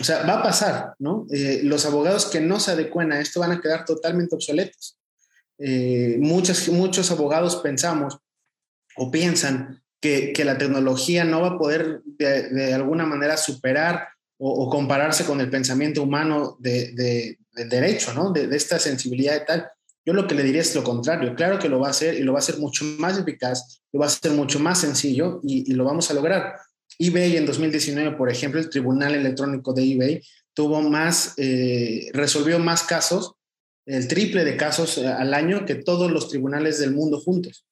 [0.00, 1.26] O sea, va a pasar, ¿no?
[1.30, 4.98] Eh, los abogados que no se adecuen a esto van a quedar totalmente obsoletos.
[5.58, 8.18] Eh, muchos abogados pensamos
[8.96, 15.24] o piensan que, la tecnología no va a poder de, alguna manera superar o, compararse
[15.24, 18.30] con el pensamiento humano de, del derecho, ¿no?
[18.30, 19.68] De, esta sensibilidad y tal.
[20.06, 21.34] Yo lo que le diría es lo contrario.
[21.34, 24.00] Claro que lo va a hacer y lo va a hacer mucho más eficaz, lo
[24.00, 26.54] va a hacer mucho más sencillo y, lo vamos a lograr.
[26.98, 30.22] eBay en 2019, por ejemplo, el Tribunal Electrónico de eBay
[30.52, 33.34] tuvo más, eh, resolvió más casos,
[33.86, 37.64] el triple de casos eh, al año que todos los tribunales del mundo juntos.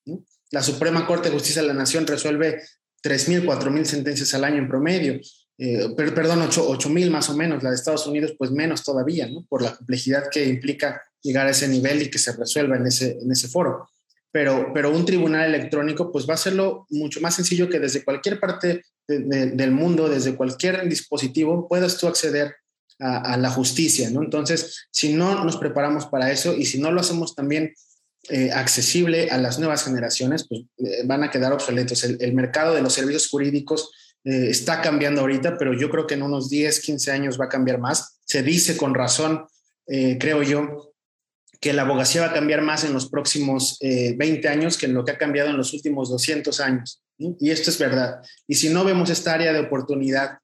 [0.51, 2.63] La Suprema Corte de Justicia de la Nación resuelve
[3.03, 5.21] 3.000, 4.000 sentencias al año en promedio.
[5.59, 9.45] Eh, perdón, 8 mil más o menos, la de Estados Unidos pues menos todavía, ¿no?
[9.49, 13.19] Por la complejidad que implica llegar a ese nivel y que se resuelva en ese,
[13.21, 13.89] en ese foro.
[14.31, 18.39] Pero, pero un tribunal electrónico pues va a hacerlo mucho más sencillo que desde cualquier
[18.39, 22.57] parte del mundo, desde cualquier dispositivo, puedas tú acceder
[22.99, 24.23] a, la justicia, ¿no?
[24.23, 27.75] Entonces, si no nos preparamos para eso y si no lo hacemos también
[28.29, 32.03] eh, accesible a las nuevas generaciones, pues eh, van a quedar obsoletos.
[32.05, 33.91] El, mercado de los servicios jurídicos
[34.25, 37.51] eh, está cambiando ahorita, pero yo creo que en unos 10, 15 años va a
[37.51, 38.19] cambiar más.
[38.25, 39.47] Se dice con razón,
[39.87, 40.95] creo yo,
[41.61, 44.95] que la abogacía va a cambiar más en los próximos 20 eh, años que en
[44.95, 47.03] lo que ha cambiado en los últimos 200 años.
[47.19, 48.21] Y esto es verdad.
[48.47, 50.39] Y si no vemos esta área de oportunidad,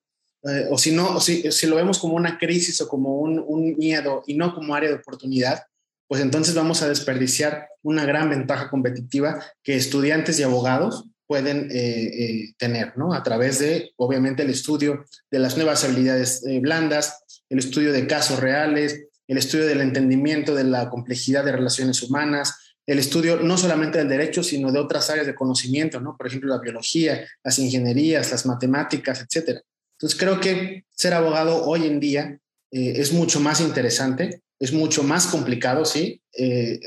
[0.71, 4.35] o si no, si, lo vemos como una crisis o como un, un miedo y
[4.35, 5.63] no como área de oportunidad,
[6.09, 11.75] pues entonces vamos a desperdiciar una gran ventaja competitiva que estudiantes y abogados pueden eh,
[11.75, 13.15] eh, tener, ¿no?
[13.15, 18.07] A través de, obviamente, el estudio de las nuevas habilidades eh, blandas, el estudio de
[18.07, 23.57] casos reales, el estudio del entendimiento de la complejidad de relaciones humanas, el estudio no
[23.57, 26.17] solamente del derecho, sino de otras áreas de conocimiento, ¿no?
[26.19, 29.63] Por ejemplo, la biología, las ingenierías, las matemáticas, etcétera.
[29.97, 32.39] Entonces, creo que ser abogado hoy en día
[32.71, 36.21] es mucho más interesante, es mucho más complicado, ¿sí?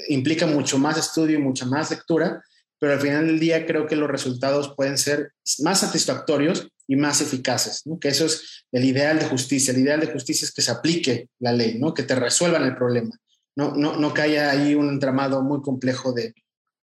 [0.10, 2.44] implica mucho más estudio y mucha más lectura,
[2.80, 7.22] pero al final del día creo que los resultados pueden ser más satisfactorios y más
[7.22, 8.00] eficaces, ¿no?
[8.00, 9.74] que eso es el ideal de justicia.
[9.74, 11.94] El ideal de justicia es que se aplique la ley, ¿no?
[11.94, 13.12] que te resuelvan el problema,
[13.56, 16.34] no, no, no que haya ahí un entramado muy complejo de,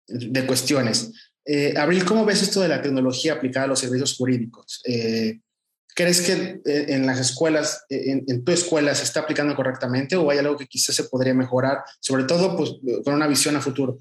[0.08, 1.12] de cuestiones.
[1.46, 4.82] Eh, Abril, ¿cómo ves esto de la tecnología aplicada a los servicios jurídicos?
[4.86, 5.39] Eh,
[5.94, 10.30] ¿Crees que eh, en las escuelas, en, en, tu escuela, se está aplicando correctamente o
[10.30, 13.98] hay algo que quizás se podría mejorar, sobre todo pues, con una visión a futuro?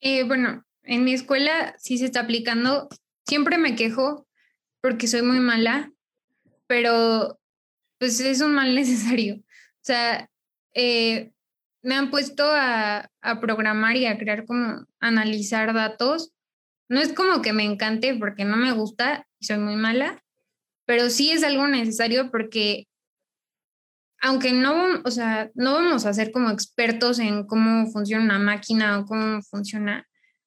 [0.00, 2.88] Eh, bueno, en mi escuela sí se está aplicando.
[3.26, 4.26] Siempre me quejo
[4.80, 5.92] porque soy muy mala,
[6.66, 7.40] pero
[7.98, 9.36] pues es un mal necesario.
[9.36, 10.28] O sea,
[10.74, 11.32] eh,
[11.82, 16.32] me han puesto a, a, programar y a crear como analizar datos.
[16.88, 20.22] No es como que me encante porque no me gusta y soy muy mala,
[20.84, 22.86] pero sí es algo necesario porque
[24.20, 28.98] aunque no, o sea, no vamos a ser como expertos en cómo funciona una máquina
[28.98, 30.06] o cómo funciona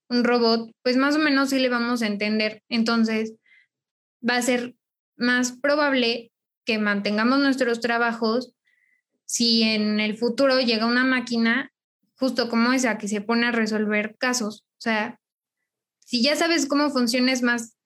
[0.10, 2.64] un robot, pues más o menos sí le vamos a entender.
[2.68, 3.36] Entonces,
[4.28, 4.76] va a ser
[5.18, 6.32] más probable
[6.66, 8.54] que mantengamos nuestros trabajos
[9.26, 11.72] si en el futuro llega una máquina
[12.16, 14.66] justo como esa que se pone a resolver casos.
[14.78, 15.20] O sea,
[16.00, 17.78] si ya sabes cómo funciona, es más,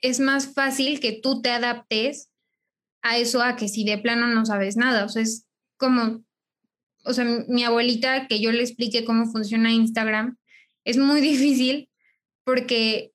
[0.00, 2.30] es más fácil que tú te adaptes
[3.08, 5.04] a eso a que si de plano no sabes nada.
[5.04, 5.46] O sea, es
[5.76, 6.24] como,
[7.04, 10.36] o sea, mi abuelita que yo le explique cómo funciona Instagram,
[10.84, 11.90] es muy difícil
[12.44, 13.12] porque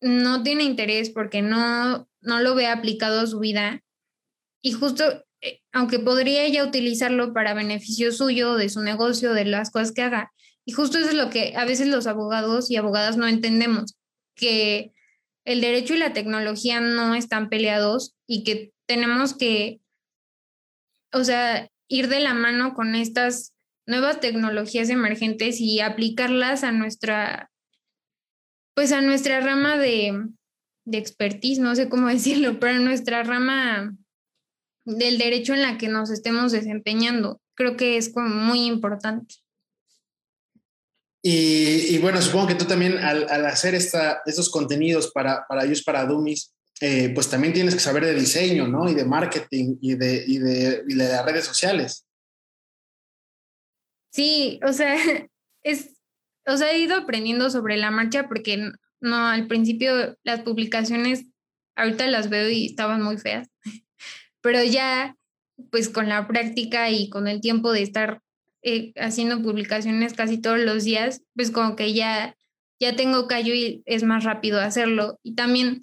[0.00, 3.82] no tiene interés, porque no, no lo ve aplicado a su vida.
[4.62, 9.70] Y justo, eh, aunque podría ella utilizarlo para beneficio suyo, de su negocio, de las
[9.70, 10.32] cosas que haga.
[10.64, 13.96] Y justo eso es lo que a veces los abogados y abogadas no entendemos,
[14.34, 14.92] que
[15.44, 19.80] el derecho y la tecnología no están peleados y que tenemos que,
[21.12, 23.54] o sea, ir de la mano con estas
[23.86, 27.50] nuevas tecnologías emergentes y aplicarlas a nuestra,
[28.74, 30.28] pues a nuestra rama de,
[30.84, 33.96] de expertise, no sé cómo decirlo, pero a nuestra rama
[34.84, 37.40] del derecho en la que nos estemos desempeñando.
[37.54, 39.36] Creo que es muy importante.
[41.20, 46.06] Y, bueno, supongo que tú también al, hacer esta, estos contenidos para, para ellos, para
[46.06, 48.88] Dummies, eh, pues también tienes que saber de diseño, ¿no?
[48.88, 52.06] Y de marketing y de, y de, y de redes sociales.
[54.10, 54.96] Sí, o sea,
[55.62, 55.90] es,
[56.46, 58.70] o sea, he ido aprendiendo sobre la marcha porque
[59.00, 61.26] no, al principio las publicaciones,
[61.76, 63.48] ahorita las veo y estaban muy feas,
[64.40, 65.16] pero ya,
[65.70, 68.22] pues con la práctica y con el tiempo de estar
[68.62, 72.36] eh, haciendo publicaciones casi todos los días, pues como que ya,
[72.80, 75.18] ya tengo callo y es más rápido hacerlo.
[75.22, 75.80] Y también,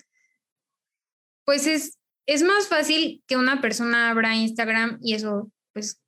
[1.46, 6.02] pues es, es más fácil que una persona abra Instagram y eso, pues,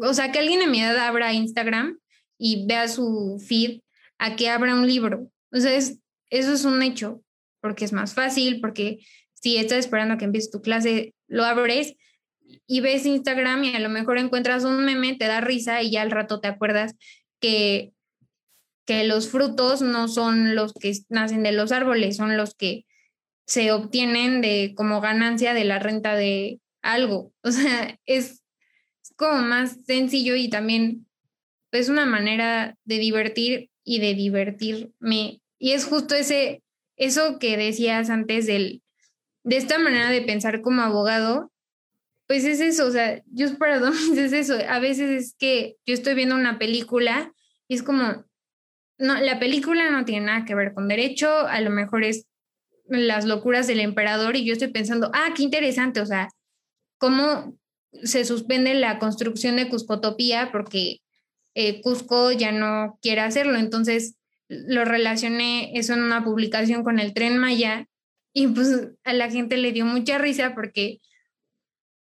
[0.00, 1.98] o sea, que alguien en mi edad abra Instagram
[2.38, 3.80] y vea su feed
[4.18, 5.30] a que abra un libro.
[5.52, 5.98] O sea, eso
[6.30, 7.22] es un hecho,
[7.60, 8.98] porque es más fácil, porque
[9.34, 11.94] si estás esperando a que empiece tu clase, lo abres
[12.66, 16.02] y ves Instagram y a lo mejor encuentras un meme, te da risa y ya
[16.02, 16.94] al rato te acuerdas
[17.40, 17.92] que,
[18.84, 22.84] que los frutos no son los que nacen de los árboles, son los que
[23.46, 27.32] se obtienen de como ganancia de la renta de algo.
[27.42, 28.42] O sea, es,
[29.16, 31.06] como más sencillo y también
[31.70, 35.40] es una manera de divertir y de divertirme.
[35.58, 36.62] Y es justo ese,
[36.96, 38.82] eso que decías antes del,
[39.44, 41.52] de esta manera de pensar como abogado,
[42.26, 43.76] pues es eso, o sea, yo para
[44.16, 44.56] es eso.
[44.68, 47.32] A veces es que yo estoy viendo una película
[47.68, 48.24] y es como,
[48.98, 52.26] no, la película no tiene nada que ver con derecho, a lo mejor es
[52.86, 56.28] las locuras del emperador y yo estoy pensando, ah, qué interesante, o sea,
[56.98, 57.56] cómo
[58.02, 61.00] se suspende la construcción de Cuscotopía porque
[61.54, 63.58] eh, Cusco ya no quiere hacerlo.
[63.58, 64.16] Entonces
[64.48, 67.86] lo relacioné eso en una publicación con el tren Maya
[68.32, 71.00] y pues a la gente le dio mucha risa porque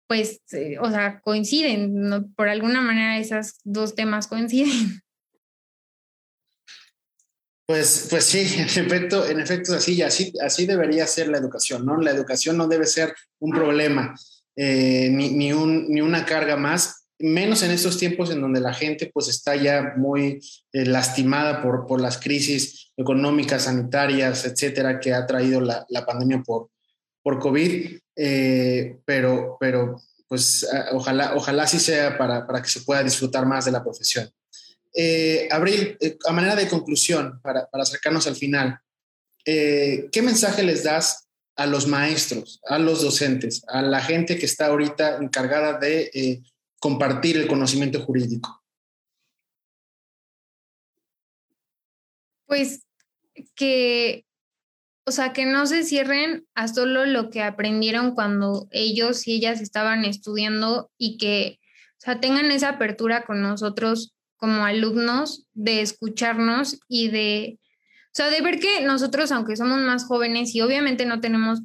[0.08, 5.02] pues, eh, o sea, coinciden, por alguna manera esos dos temas coinciden.
[7.66, 11.98] Pues, pues sí, en efecto, en efecto así, así, así debería ser la educación, ¿no?
[12.00, 14.16] La educación no debe ser un problema,
[14.56, 18.74] eh, ni, ni, un, ni una carga más, menos en estos tiempos en donde la
[18.74, 20.42] gente pues está ya muy
[20.74, 26.44] eh, lastimada por, por las crisis económicas, sanitarias, etcétera, que ha traído la, la pandemia
[26.46, 26.70] por,
[27.24, 33.04] por COVID, eh, pero, pero pues ojalá, ojalá así sea para, para que se pueda
[33.04, 34.30] disfrutar más de la profesión.
[34.98, 38.80] Eh, Abril, eh, a manera de conclusión, para, acercarnos al final,
[39.44, 41.28] eh, ¿qué mensaje les das
[41.58, 46.42] a los maestros, a los docentes, a la gente que está ahorita encargada de
[46.80, 48.64] compartir el conocimiento jurídico?
[52.46, 52.84] Pues
[53.56, 54.26] que,
[55.06, 59.60] o sea, que no se cierren a solo lo que aprendieron cuando ellos y ellas
[59.60, 61.60] estaban estudiando y que,
[61.98, 64.15] o sea, tengan esa apertura con nosotros
[64.46, 70.06] como alumnos de escucharnos y de, o sea, de ver que nosotros, aunque somos más
[70.06, 71.64] jóvenes y obviamente no tenemos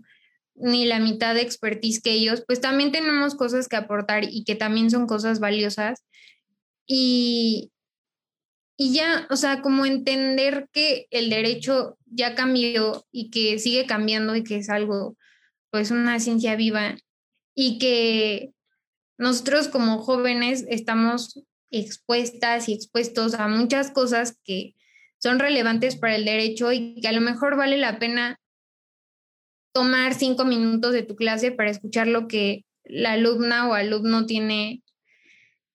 [0.54, 4.54] ni la mitad de expertise que ellos, pues también tenemos cosas que aportar y que
[4.54, 6.02] también son cosas valiosas.
[6.86, 7.70] Y,
[8.78, 14.36] y ya, o sea, como entender que el derecho ya cambió y que sigue cambiando
[14.36, 15.18] y que es algo,
[15.70, 16.96] pues una ciencia viva
[17.54, 18.54] y que
[19.18, 24.74] nosotros como jóvenes estamos expuestas y expuestos a muchas cosas que
[25.18, 28.38] son relevantes para el derecho y que a lo mejor vale la pena
[29.72, 34.82] tomar cinco minutos de tu clase para escuchar lo que la alumna o alumno tiene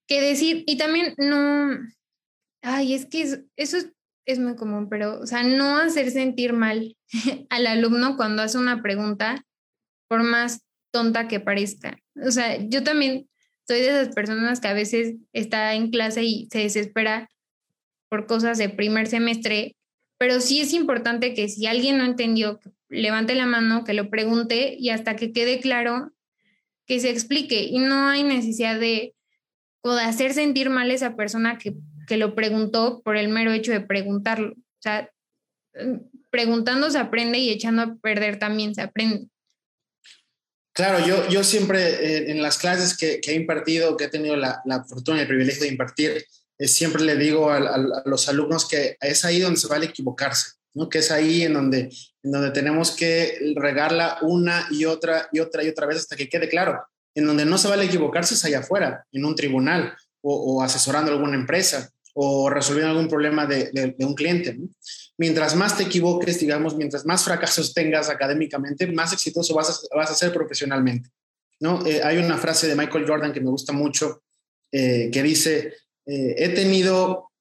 [0.07, 0.63] que decir.
[0.67, 1.77] Y también no,
[2.61, 3.91] ay, es que eso es,
[4.25, 6.97] es muy común, pero, o sea, no hacer sentir mal
[7.49, 9.45] al alumno cuando hace una pregunta,
[10.07, 11.97] por más tonta que parezca.
[12.25, 13.29] O sea, yo también
[13.68, 17.30] soy de esas personas que a veces está en clase y se desespera
[18.09, 19.76] por cosas de primer semestre,
[20.18, 22.59] pero sí es importante que si alguien no entendió,
[22.89, 26.11] levante la mano, que lo pregunte y hasta que quede claro,
[26.86, 27.63] que se explique.
[27.63, 29.16] Y no hay necesidad de,
[29.84, 31.76] de hacer sentir mal a esa persona que,
[32.07, 34.53] que lo preguntó por el mero hecho de preguntarlo.
[34.53, 35.09] O sea,
[36.30, 39.28] preguntando se aprende y echando a perder también se aprende.
[40.76, 44.61] Claro, yo, yo siempre eh, en las clases que, he impartido, que he tenido la,
[44.89, 46.26] fortuna y el privilegio de impartir,
[46.57, 50.89] eh, siempre le digo a, los alumnos que es ahí donde se vale equivocarse, ¿no?
[50.89, 51.89] que es ahí en donde,
[52.23, 56.28] en donde tenemos que regarla una y otra y otra y otra vez hasta que
[56.28, 56.84] quede claro.
[57.15, 61.09] En donde no se vale equivocarse es allá afuera, en un tribunal o, o asesorando
[61.09, 64.57] a alguna empresa o resolviendo algún problema de, un cliente.
[65.18, 70.32] Mientras más te equivoques, digamos, mientras más fracasos tengas académicamente, más exitoso vas a, ser
[70.32, 71.09] profesionalmente.
[71.59, 71.86] ¿no?
[71.86, 74.24] Eh, hay una frase de Michael Jordan que me gusta mucho,
[74.72, 75.74] eh, que dice,
[76.05, 77.32] eh, he tenido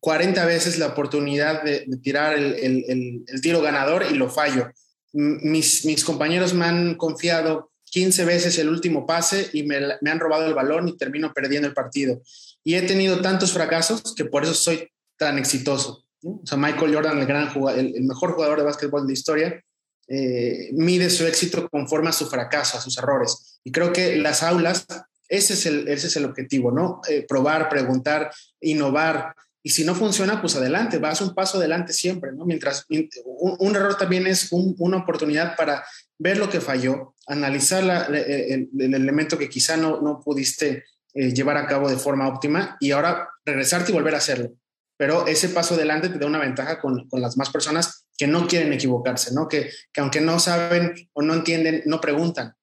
[0.00, 4.72] 40 veces la oportunidad de, tirar el, tiro ganador y lo fallo.
[5.12, 10.18] Mis, mis compañeros me han confiado 15 veces el último pase y me, me han
[10.18, 12.22] robado el balón y termino perdiendo el partido.
[12.64, 14.88] Y he tenido tantos fracasos que por eso soy
[15.18, 16.04] tan exitoso.
[16.22, 19.64] O sea, Michael Jordan, el, gran el, mejor jugador de básquetbol de la historia,
[20.08, 23.60] eh, mide su éxito conforme a su fracaso, a sus errores.
[23.62, 24.86] Y creo que las aulas,
[25.28, 27.02] ese es el, ese es el objetivo, ¿no?
[27.08, 29.34] Eh, probar, preguntar, innovar.
[29.62, 32.46] Y si no funciona, pues adelante, vas un paso adelante siempre, ¿no?
[32.46, 35.84] Mientras un, error también es una oportunidad para
[36.18, 40.84] ver lo que falló, analizar el, el, elemento que quizá no, no pudiste
[41.14, 44.50] eh, llevar a cabo de forma óptima y ahora regresarte y volver a hacerlo.
[44.96, 48.46] Pero ese paso adelante te da una ventaja con, con las más personas que no
[48.46, 49.48] quieren equivocarse, ¿no?
[49.48, 52.54] Que, que aunque no saben o no entienden, no preguntan,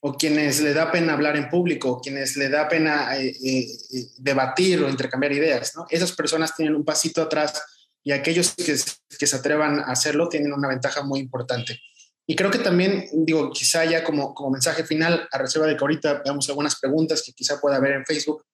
[0.00, 3.66] o quienes le da pena hablar en público, o quienes le da pena eh, eh,
[3.92, 5.86] eh, debatir o intercambiar ideas, ¿no?
[5.90, 7.62] Esas personas tienen un pasito atrás
[8.04, 8.76] y aquellos que,
[9.18, 11.80] que se atrevan a hacerlo tienen una ventaja muy importante.
[12.30, 15.82] Y creo que también, digo, quizá ya como, como mensaje final, a reserva de que
[15.82, 18.44] ahorita veamos algunas preguntas que quizá pueda haber en Facebook,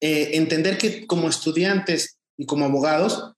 [0.00, 3.34] eh, entender que como estudiantes y como abogados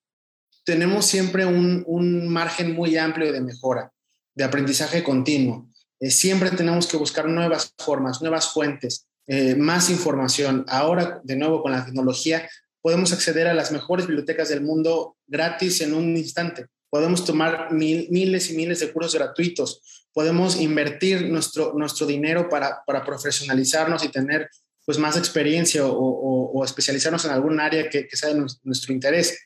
[0.64, 3.92] tenemos siempre un, un margen muy amplio de mejora,
[4.32, 5.68] de aprendizaje continuo.
[5.98, 10.64] Eh, siempre tenemos que buscar nuevas formas, nuevas fuentes, eh, más información.
[10.68, 12.48] Ahora, de nuevo, con la tecnología,
[12.80, 18.50] podemos acceder a las mejores bibliotecas del mundo gratis en un instante podemos tomar miles
[18.50, 19.80] y miles de cursos gratuitos,
[20.12, 24.50] podemos invertir nuestro, nuestro dinero para, para profesionalizarnos y tener
[24.84, 29.38] pues más experiencia o, especializarnos en algún área que, sea de nuestro interés.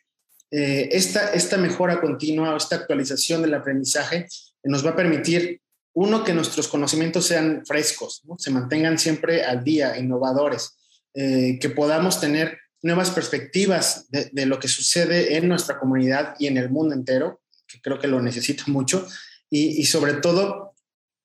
[0.50, 4.26] Eh, esta, esta mejora continua, esta actualización del aprendizaje
[4.64, 5.60] nos va a permitir,
[5.92, 10.76] uno, que nuestros conocimientos sean frescos, se mantengan siempre al día, innovadores,
[11.14, 16.56] eh, que podamos tener nuevas perspectivas de, lo que sucede en nuestra comunidad y en
[16.56, 19.06] el mundo entero, que creo que lo necesito mucho,
[19.50, 20.74] y, sobre todo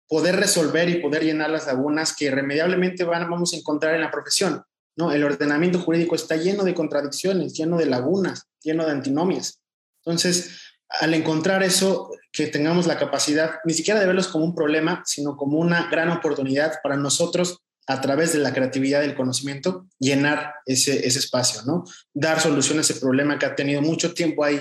[0.08, 4.12] poder resolver y poder llenar las lagunas que irremediablemente van, vamos a encontrar en la
[4.12, 4.62] profesión.
[4.98, 5.14] ¿no?
[5.14, 9.62] El ordenamiento jurídico está lleno de contradicciones, lleno de lagunas, lleno de antinomias.
[10.04, 10.60] Entonces,
[10.90, 15.38] al encontrar eso, que tengamos la capacidad ni siquiera de verlos como un problema, sino
[15.38, 20.54] como una gran oportunidad para nosotros a través de la creatividad y el conocimiento, llenar
[20.66, 21.84] ese, ese espacio, ¿no?
[22.14, 24.60] Dar solución a ese problema que ha tenido mucho tiempo ahí,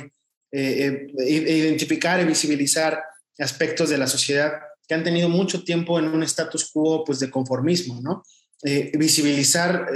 [0.50, 3.00] eh, eh, identificar y visibilizar
[3.38, 4.54] aspectos de la sociedad
[4.88, 8.24] que han tenido mucho tiempo en un status quo pues, de conformismo, ¿no?
[8.64, 9.86] Eh, visibilizar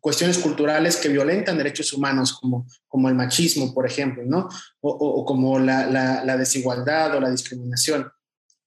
[0.00, 4.48] cuestiones culturales que violentan derechos humanos, como, como el machismo, por ejemplo, ¿no?
[4.80, 8.10] O, o, como la, la, la, desigualdad o la discriminación.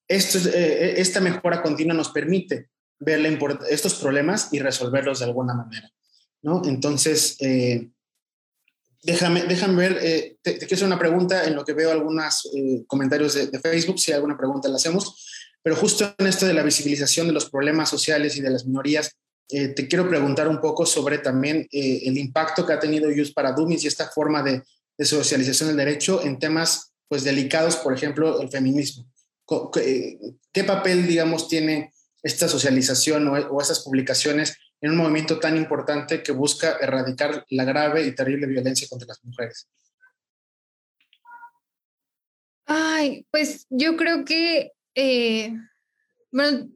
[0.08, 2.70] Esto, esta mejora continua nos permite
[3.00, 3.40] ver
[3.70, 5.92] estos problemas y resolverlos de alguna manera.
[6.42, 6.62] ¿no?
[6.66, 7.90] Entonces, eh,
[9.04, 12.84] déjame, déjame ver, eh, te, quiero hacer una pregunta en lo que veo algunos eh,
[12.88, 15.26] comentarios de, Facebook, si alguna pregunta la hacemos,
[15.62, 19.16] pero justo en esto de la visibilización de los problemas sociales y de las minorías,
[19.52, 23.84] te quiero preguntar un poco sobre también el impacto que ha tenido Youth para Dummies
[23.84, 24.62] y esta forma de,
[24.96, 29.12] de socialización del derecho en temas pues delicados, por ejemplo, el feminismo.
[29.74, 31.92] ¿Qué papel, digamos, tiene
[32.24, 38.06] esta socialización o, esas publicaciones en un movimiento tan importante que busca erradicar la grave
[38.06, 39.68] y terrible violencia contra las mujeres?
[42.66, 45.54] Ay, pues yo creo que, eh,
[46.32, 46.70] bueno,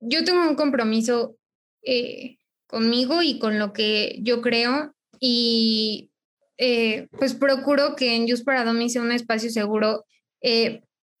[0.00, 1.36] yo tengo un compromiso
[1.82, 6.10] eh, conmigo y con lo que yo creo y
[6.58, 10.04] eh, pues procuro que en Just para Domi sea un espacio seguro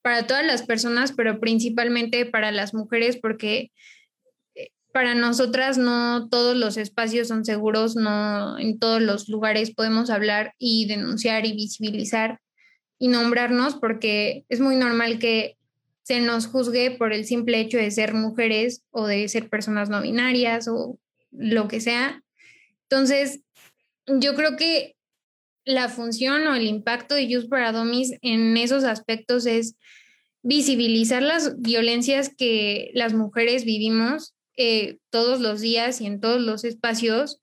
[0.04, 3.72] para todas las personas, pero principalmente para las mujeres, porque
[4.54, 10.10] eh, para nosotras no todos los espacios son seguros, no en todos los lugares podemos
[10.10, 12.38] hablar y denunciar y visibilizar
[12.98, 15.56] y nombrarnos, porque es muy normal que
[16.02, 20.02] se nos juzgue por el simple hecho de ser mujeres o de ser personas no
[20.02, 20.98] binarias o
[21.30, 22.22] lo que sea.
[22.90, 23.40] Entonces,
[24.06, 24.93] yo creo que
[25.64, 29.76] la función o el impacto de Use para Domis en esos aspectos es
[30.42, 36.64] visibilizar las violencias que las mujeres vivimos eh, todos los días y en todos los
[36.64, 37.40] espacios.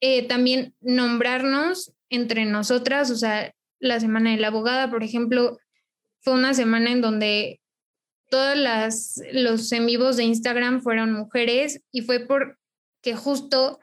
[0.00, 5.58] Eh, también nombrarnos entre nosotras, o sea, la semana de la abogada, por ejemplo,
[6.20, 7.60] fue una semana en donde
[8.30, 13.78] todas las los en vivos de Instagram fueron mujeres y fue porque justo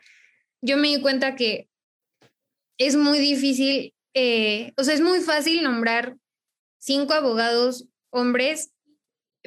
[0.62, 1.70] yo me di cuenta que
[2.86, 6.18] es muy difícil, eh, o sea, es muy fácil nombrar
[6.80, 8.74] cinco abogados hombres,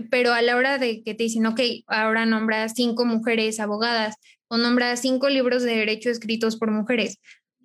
[0.09, 4.15] pero a la hora de que te dicen, ok, ahora nombra cinco mujeres abogadas
[4.47, 7.19] o nombra cinco libros de derecho escritos por mujeres,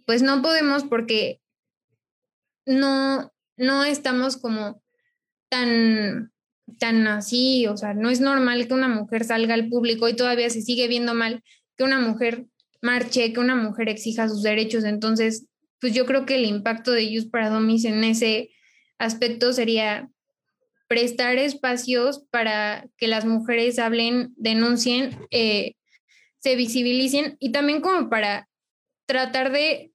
[0.08, 1.40] pues no podemos porque
[2.66, 4.82] no, no estamos como
[5.50, 6.32] tan,
[6.80, 10.50] tan así, o sea, no es normal que una mujer salga al público y todavía
[10.50, 11.44] se sigue viendo mal
[11.78, 12.48] que una mujer
[12.82, 14.84] marche, que una mujer exija sus derechos.
[14.84, 15.46] Entonces,
[15.80, 18.50] pues yo creo que el impacto de Youth para en ese
[18.98, 20.10] aspecto sería
[20.88, 25.76] prestar espacios para que las mujeres hablen, denuncien, eh,
[26.40, 28.50] se visibilicen y también como para
[29.06, 29.92] tratar de,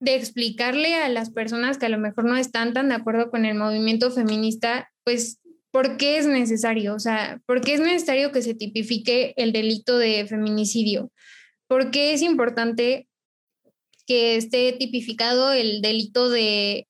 [0.00, 3.44] de explicarle a las personas que a lo mejor no están tan de acuerdo con
[3.44, 5.40] el movimiento feminista, pues
[5.70, 9.98] por qué es necesario, o sea, por qué es necesario que se tipifique el delito
[9.98, 11.12] de feminicidio,
[11.68, 13.08] por qué es importante
[14.10, 16.88] que esté tipificado el delito de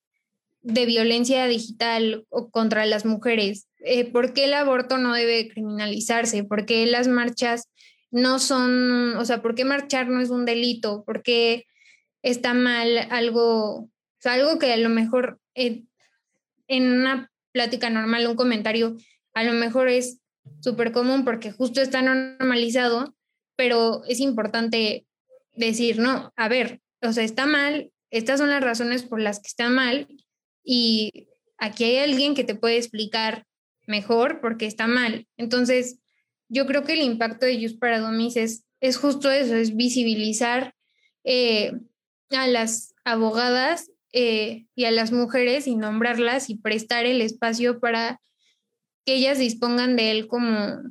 [0.62, 3.68] de violencia digital contra las mujeres?
[3.80, 6.44] Eh, ¿Por qué el aborto no debe criminalizarse?
[6.44, 7.68] ¿Por qué las marchas
[8.10, 11.04] no son, o sea, por qué marchar no es un delito?
[11.04, 11.66] ¿Por qué
[12.22, 13.88] está mal algo,
[14.24, 15.84] algo que a lo mejor eh,
[16.68, 18.96] en una plática normal, un comentario,
[19.34, 20.20] a lo mejor es
[20.60, 23.14] súper común porque justo está normalizado,
[23.56, 25.06] pero es importante
[25.54, 29.48] decir, no, a ver, o sea, está mal, estas son las razones por las que
[29.48, 30.08] está mal
[30.64, 31.28] y
[31.58, 33.46] aquí hay alguien que te puede explicar
[33.86, 35.26] mejor porque está mal.
[35.36, 35.98] Entonces,
[36.48, 40.74] yo creo que el impacto de Just para Domis es, es justo eso, es visibilizar
[41.24, 41.72] eh,
[42.30, 48.20] a las abogadas eh, y a las mujeres y nombrarlas y prestar el espacio para
[49.04, 50.82] que ellas dispongan de él como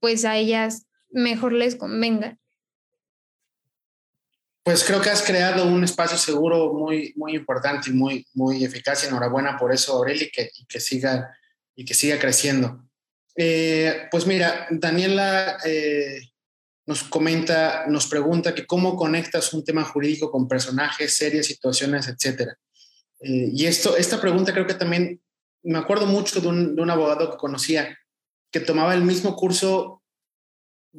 [0.00, 2.38] pues a ellas mejor les convenga.
[4.68, 9.02] Pues creo que has creado un espacio seguro muy, muy importante y muy, muy eficaz.
[9.02, 11.34] Enhorabuena por eso, Aureli, y que, que, siga,
[11.74, 12.84] y que siga creciendo.
[13.34, 16.20] Eh, pues mira, Daniela eh,
[16.84, 22.54] nos comenta, nos pregunta que cómo conectas un tema jurídico con personajes, series, situaciones, etcétera.
[23.20, 25.18] Eh, y esto, esta pregunta creo que también
[25.62, 27.98] me acuerdo mucho de un, de un abogado que conocía
[28.52, 29.97] que tomaba el mismo curso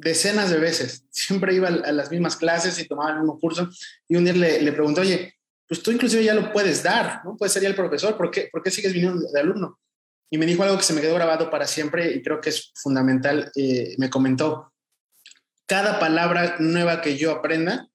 [0.00, 1.04] decenas de veces.
[1.10, 3.68] Siempre iba a las mismas clases y tomaba el mismo curso.
[4.08, 5.34] Y un día le, le pregunté, oye,
[5.70, 7.36] pues tú inclusive ya lo puedes dar, ¿no?
[7.36, 9.78] Puedes ser ya el profesor, ¿por qué, ¿por qué sigues viniendo de alumno?
[10.28, 12.72] Y me dijo algo que se me quedó grabado para siempre y creo que es
[12.74, 13.52] fundamental.
[13.54, 14.72] Eh, me comentó,
[15.66, 17.88] cada palabra nueva que yo aprenda,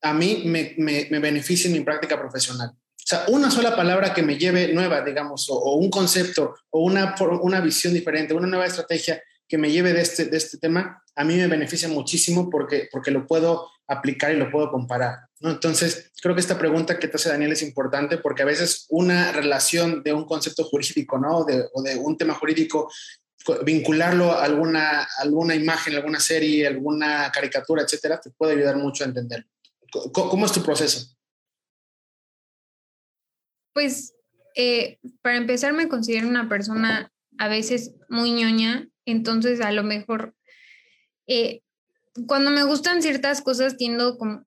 [0.00, 2.70] a mí me, me, beneficia en mi práctica profesional.
[2.70, 6.80] O sea, una sola palabra que me lleve nueva, digamos, o, o un concepto, o
[6.80, 9.22] una, una visión diferente, una nueva estrategia
[9.52, 13.10] que me lleve de este, de este tema, a mí me beneficia muchísimo porque, porque
[13.10, 15.28] lo puedo aplicar y lo puedo comparar.
[15.40, 15.50] ¿no?
[15.50, 19.30] Entonces, creo que esta pregunta que te hace Daniel es importante porque a veces una
[19.30, 21.40] relación de un concepto jurídico ¿no?
[21.40, 22.90] o de un tema jurídico,
[23.62, 29.08] vincularlo a alguna, alguna imagen, alguna serie, alguna caricatura, etcétera, te puede ayudar mucho a
[29.08, 29.46] entender.
[30.14, 31.14] ¿Cómo, es tu proceso?
[33.74, 34.14] Pues,
[34.54, 40.34] eh, para empezar, me considero una persona a veces muy ñoña entonces, a lo mejor,
[41.26, 41.62] eh,
[42.26, 44.44] cuando me gustan ciertas cosas, tiendo como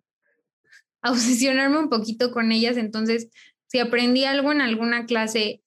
[1.02, 2.78] a obsesionarme un poquito con ellas.
[2.78, 3.30] Entonces,
[3.68, 5.62] si aprendí algo en alguna clase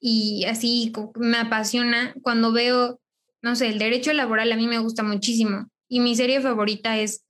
[0.00, 3.00] y así me apasiona, cuando veo,
[3.42, 7.24] no sé, el derecho laboral a mí me gusta muchísimo y mi serie favorita es,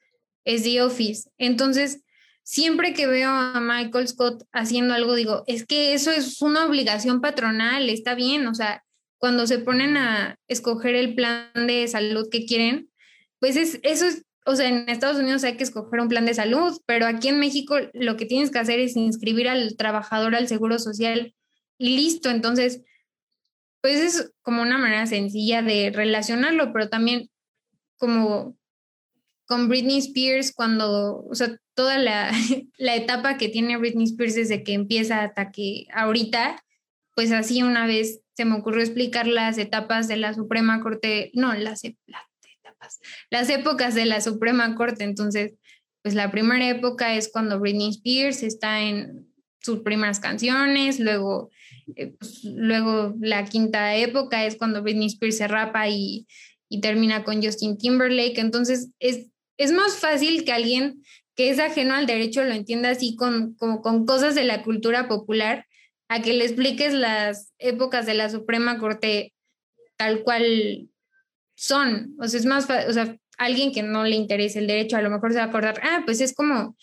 [0.44, 1.30] es The Office.
[1.38, 2.02] Entonces,
[2.42, 7.20] siempre que veo a Michael Scott haciendo algo, digo, es que eso es una obligación
[7.20, 8.84] patronal, está bien, o sea,
[9.18, 12.90] cuando se ponen a escoger el plan de salud que quieren,
[13.40, 16.34] pues es, eso es, o sea, en Estados Unidos hay que escoger un plan de
[16.34, 20.48] salud, pero aquí en México lo que tienes que hacer es inscribir al trabajador al
[20.48, 21.34] seguro social
[21.76, 22.30] y listo.
[22.30, 22.82] Entonces,
[23.80, 27.30] pues es como una manera sencilla de relacionarlo, pero también
[27.96, 28.56] como
[29.46, 32.30] con Britney Spears, cuando, o sea, toda la,
[32.78, 36.62] la etapa que tiene Britney Spears desde que empieza hasta que ahorita,
[37.18, 41.52] pues así una vez se me ocurrió explicar las etapas de la Suprema Corte, no,
[41.52, 45.02] las, e, las etapas, las épocas de la Suprema Corte.
[45.02, 45.54] Entonces,
[46.00, 49.26] pues la primera época es cuando Britney Spears está en
[49.60, 51.50] sus primeras canciones, luego,
[51.96, 56.28] eh, pues, luego la quinta época es cuando Britney Spears se rapa y,
[56.68, 58.38] y termina con Justin Timberlake.
[58.38, 61.02] Entonces, es, es más fácil que alguien
[61.34, 65.64] que es ajeno al derecho lo entienda así con, con cosas de la cultura popular
[66.08, 69.34] a que le expliques las épocas de la Suprema Corte
[69.96, 70.88] tal cual
[71.54, 72.14] son.
[72.18, 75.10] O sea, es más, o sea, alguien que no le interese el derecho a lo
[75.10, 76.76] mejor se va a acordar, ah, pues es como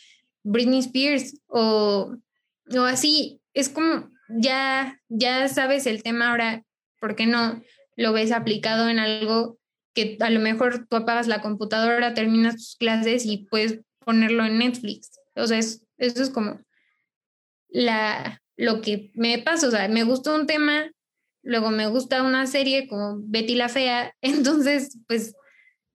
[0.43, 2.15] Britney Spears o,
[2.87, 6.63] así, es como ya, ya sabes el tema ahora,
[6.99, 7.61] ¿por qué no
[7.95, 9.57] lo ves aplicado en algo
[9.93, 14.59] que a lo mejor tú apagas la computadora, terminas tus clases y puedes ponerlo en
[14.59, 15.19] Netflix?
[15.35, 16.59] O sea, eso es como
[17.69, 20.91] la, lo que me pasa, o sea, me gusta un tema,
[21.43, 25.35] luego me gusta una serie como Betty la Fea, entonces, pues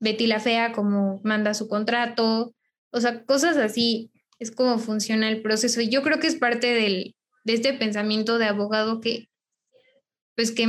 [0.01, 2.55] Betty la Fea como manda su contrato,
[2.93, 5.81] o sea, cosas así, es como funciona el proceso.
[5.81, 9.29] Y yo creo que es parte del, de este pensamiento de abogado que,
[10.35, 10.67] pues que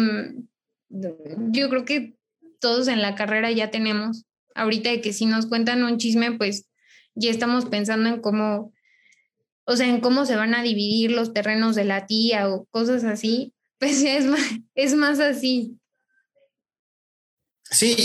[0.89, 2.15] yo creo que
[2.59, 4.25] todos en la carrera ya tenemos,
[4.55, 6.69] ahorita de que si nos cuentan un chisme, pues
[7.15, 8.73] ya estamos pensando en cómo
[9.65, 13.03] o sea, en cómo se van a dividir los terrenos de la tía o cosas
[13.03, 14.41] así, pues es más,
[14.75, 15.77] es más así.
[17.73, 17.95] Sí,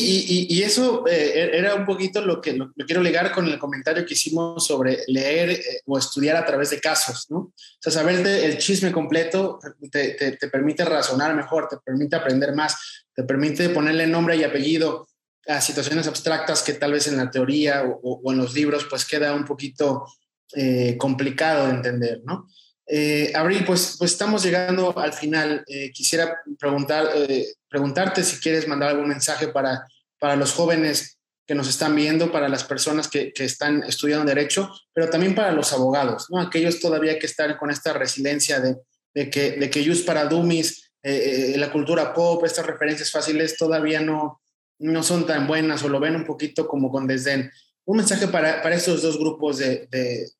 [0.48, 4.14] y, eso eh, era un poquito lo que lo, quiero ligar con el comentario que
[4.14, 7.38] hicimos sobre leer eh, o estudiar a través de casos, ¿no?
[7.38, 9.58] O sea, saberte el chisme completo
[9.90, 15.08] te, te, permite razonar mejor, te permite aprender más, te permite ponerle nombre y apellido
[15.48, 19.34] a situaciones abstractas que tal vez en la teoría o, en los libros pues queda
[19.34, 20.06] un poquito
[20.54, 22.46] eh, complicado de entender, ¿no?
[22.86, 25.64] Eh, Abril, pues, pues estamos llegando al final.
[25.66, 29.86] Eh, quisiera preguntar, eh, preguntarte si quieres mandar algún mensaje para,
[30.18, 34.70] para los jóvenes que nos están viendo, para las personas que, que, están estudiando derecho,
[34.92, 36.40] pero también para los abogados, ¿no?
[36.40, 38.76] Aquellos todavía que están con esta resiliencia de,
[39.14, 44.42] de que, de que Just para Dummies, la cultura pop, estas referencias fáciles todavía no,
[44.80, 47.52] no son tan buenas o lo ven un poquito como con desdén.
[47.86, 49.86] Un mensaje para, para estos dos grupos de,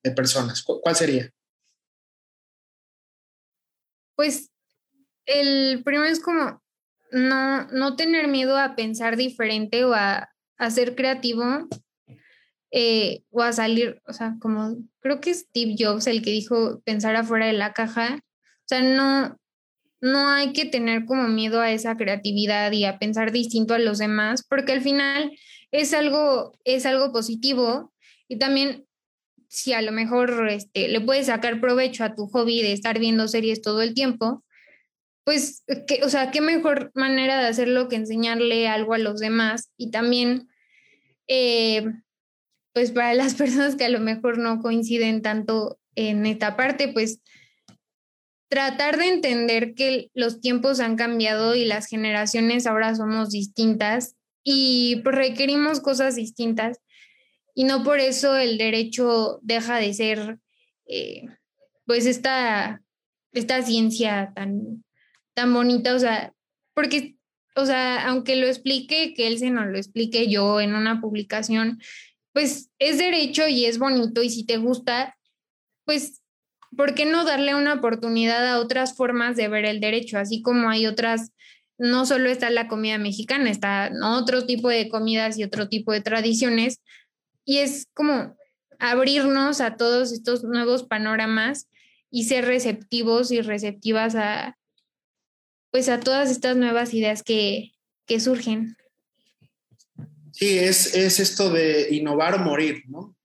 [0.03, 1.31] de, personas, ¿cuál sería?
[4.15, 4.51] Pues
[5.25, 6.61] el primero es como
[7.11, 10.29] no, no tener miedo a pensar diferente o a,
[10.69, 11.67] ser creativo
[12.71, 17.15] eh, o a salir, o sea, como creo que Steve Jobs el que dijo pensar
[17.15, 19.37] afuera de la caja, o sea, no,
[20.01, 23.99] no hay que tener como miedo a esa creatividad y a pensar distinto a los
[23.99, 25.31] demás, porque al final
[25.71, 27.93] es algo, es algo positivo
[28.27, 28.87] y también
[29.49, 33.27] si a lo mejor este, le puedes sacar provecho a tu hobby de estar viendo
[33.27, 34.43] series todo el tiempo,
[35.23, 39.71] pues, que, o sea, qué mejor manera de hacerlo que enseñarle algo a los demás
[39.77, 40.47] y también,
[41.27, 41.85] eh,
[42.73, 47.21] pues para las personas que a lo mejor no coinciden tanto en esta parte, pues
[48.49, 54.15] tratar de entender que los tiempos han cambiado y las generaciones ahora somos distintas
[54.49, 56.79] y pues, requerimos cosas distintas
[57.53, 60.39] y no por eso el derecho deja de ser,
[60.85, 61.25] eh,
[61.85, 62.81] pues, esta,
[63.33, 64.85] esta ciencia tan,
[65.33, 66.33] tan bonita, o sea,
[66.73, 67.17] porque,
[67.57, 71.81] o sea, aunque lo explique, que él se nos lo explique yo en una publicación,
[72.31, 75.17] pues es derecho y es bonito y si te gusta,
[75.83, 76.21] pues,
[76.77, 80.17] ¿por qué no darle una oportunidad a otras formas de ver el derecho?
[80.17, 81.33] Así como hay otras,
[81.77, 86.01] no solo está la comida mexicana, está otro tipo de comidas y otro tipo de
[86.01, 86.81] tradiciones,
[87.45, 88.35] y es como
[88.79, 91.67] abrirnos a todos estos nuevos panoramas
[92.11, 94.57] y ser receptivos y receptivas a
[95.71, 97.73] pues a todas estas nuevas ideas que,
[98.19, 98.75] surgen.
[100.31, 103.15] Sí, es, esto de innovar o morir, ¿no?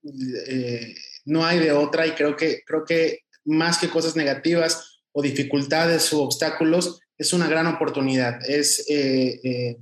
[0.47, 0.93] Eh,
[1.25, 6.11] no hay de otra y creo que, creo que más que cosas negativas o dificultades
[6.11, 8.39] o obstáculos, es una gran oportunidad.
[8.49, 9.77] Es eh, eh,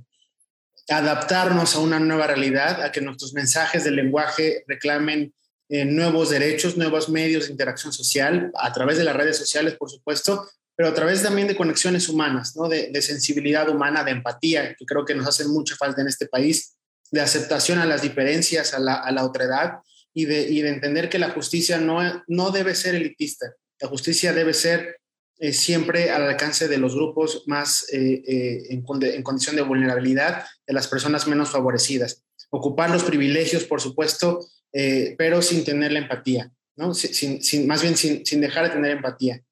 [0.88, 5.32] adaptarnos a una nueva realidad, a que nuestros mensajes del lenguaje reclamen
[5.68, 9.90] eh, nuevos derechos, nuevos medios de interacción social, a través de las redes sociales, por
[9.90, 12.68] supuesto, pero a través también de conexiones humanas, ¿no?
[12.68, 16.76] de, sensibilidad humana, de empatía, que creo que nos hace mucha falta en este país,
[17.10, 19.78] de aceptación a las diferencias, a la, a la otredad
[20.14, 24.32] y de, y de entender que la justicia no, no debe ser elitista, la justicia
[24.32, 24.98] debe ser
[25.38, 30.72] eh, siempre al alcance de los grupos más eh, eh, en, condición de vulnerabilidad, de
[30.72, 32.22] las personas menos favorecidas.
[32.50, 36.94] Ocupar los privilegios, por supuesto, pero sin tener la empatía, ¿no?
[36.94, 39.42] Sin, sin, más bien sin, sin, dejar de tener empatía.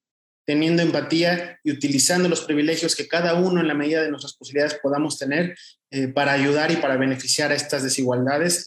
[0.46, 4.78] Teniendo empatía y utilizando los privilegios que cada uno en la medida de nuestras posibilidades
[4.80, 5.56] podamos tener
[6.14, 8.66] para ayudar y para beneficiar a estas desigualdades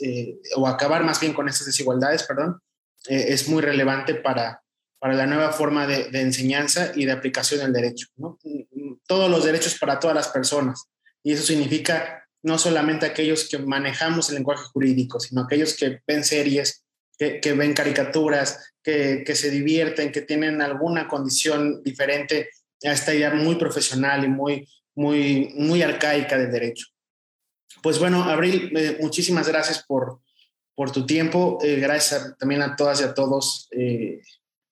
[0.55, 2.59] o acabar más bien con estas desigualdades, perdón,
[3.07, 4.62] es muy relevante para,
[5.03, 8.07] para la nueva forma de, enseñanza y de aplicación del derecho.
[9.05, 10.85] Todos los derechos para todas las personas.
[11.21, 16.23] Y eso significa no solamente aquellos que manejamos el lenguaje jurídico, sino aquellos que ven
[16.23, 16.85] series,
[17.17, 22.51] que, ven caricaturas, que, se divierten, que tienen alguna condición diferente
[22.85, 26.87] a esta idea muy profesional y muy, muy, muy arcaica del derecho.
[27.81, 30.21] Pues bueno, Abril, eh, muchísimas gracias por,
[30.75, 31.59] por tu tiempo.
[31.61, 34.21] Eh, gracias también a todas y a todos eh,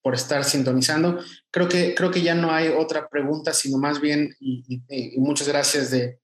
[0.02, 1.20] por estar sintonizando.
[1.52, 4.82] Creo que, creo que ya no hay otra pregunta, sino más bien, y,
[5.18, 6.20] muchas gracias de,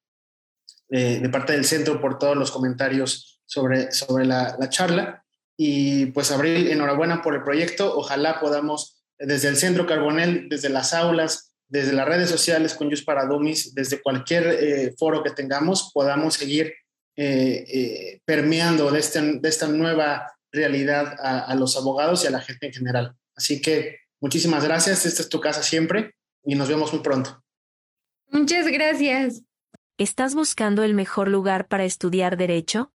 [0.89, 5.23] de, parte del centro por todos los comentarios sobre, sobre la, charla.
[5.55, 7.97] Y pues Abril, enhorabuena por el proyecto.
[7.97, 13.05] Ojalá podamos, desde el centro Carbonel, desde las aulas, desde las redes sociales con Just
[13.05, 16.73] para Dummies, desde cualquier eh, foro que tengamos, podamos seguir
[17.15, 22.39] eh, eh, permeando de, este, de, esta nueva realidad a los abogados y a la
[22.39, 23.15] gente en general.
[23.37, 27.43] Así que muchísimas gracias, esta es tu casa siempre y nos vemos muy pronto.
[28.31, 29.43] Muchas gracias.
[29.97, 32.91] ¿Estás buscando el mejor lugar para estudiar derecho?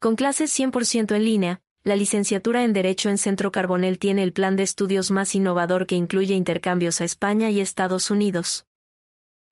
[0.00, 4.56] Con clases 100% en línea, la licenciatura en Derecho en Centro Carbonel tiene el plan
[4.56, 8.66] de estudios más innovador que incluye intercambios a España y Estados Unidos.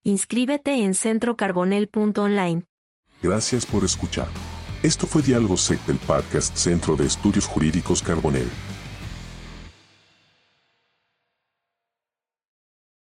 [0.02, 2.64] Inscríbete en centrocarbonel.online.
[3.22, 4.28] Gracias por escuchar.
[4.82, 8.48] Esto fue Diálogo SEC del podcast Centro de Estudios Jurídicos Carbonell.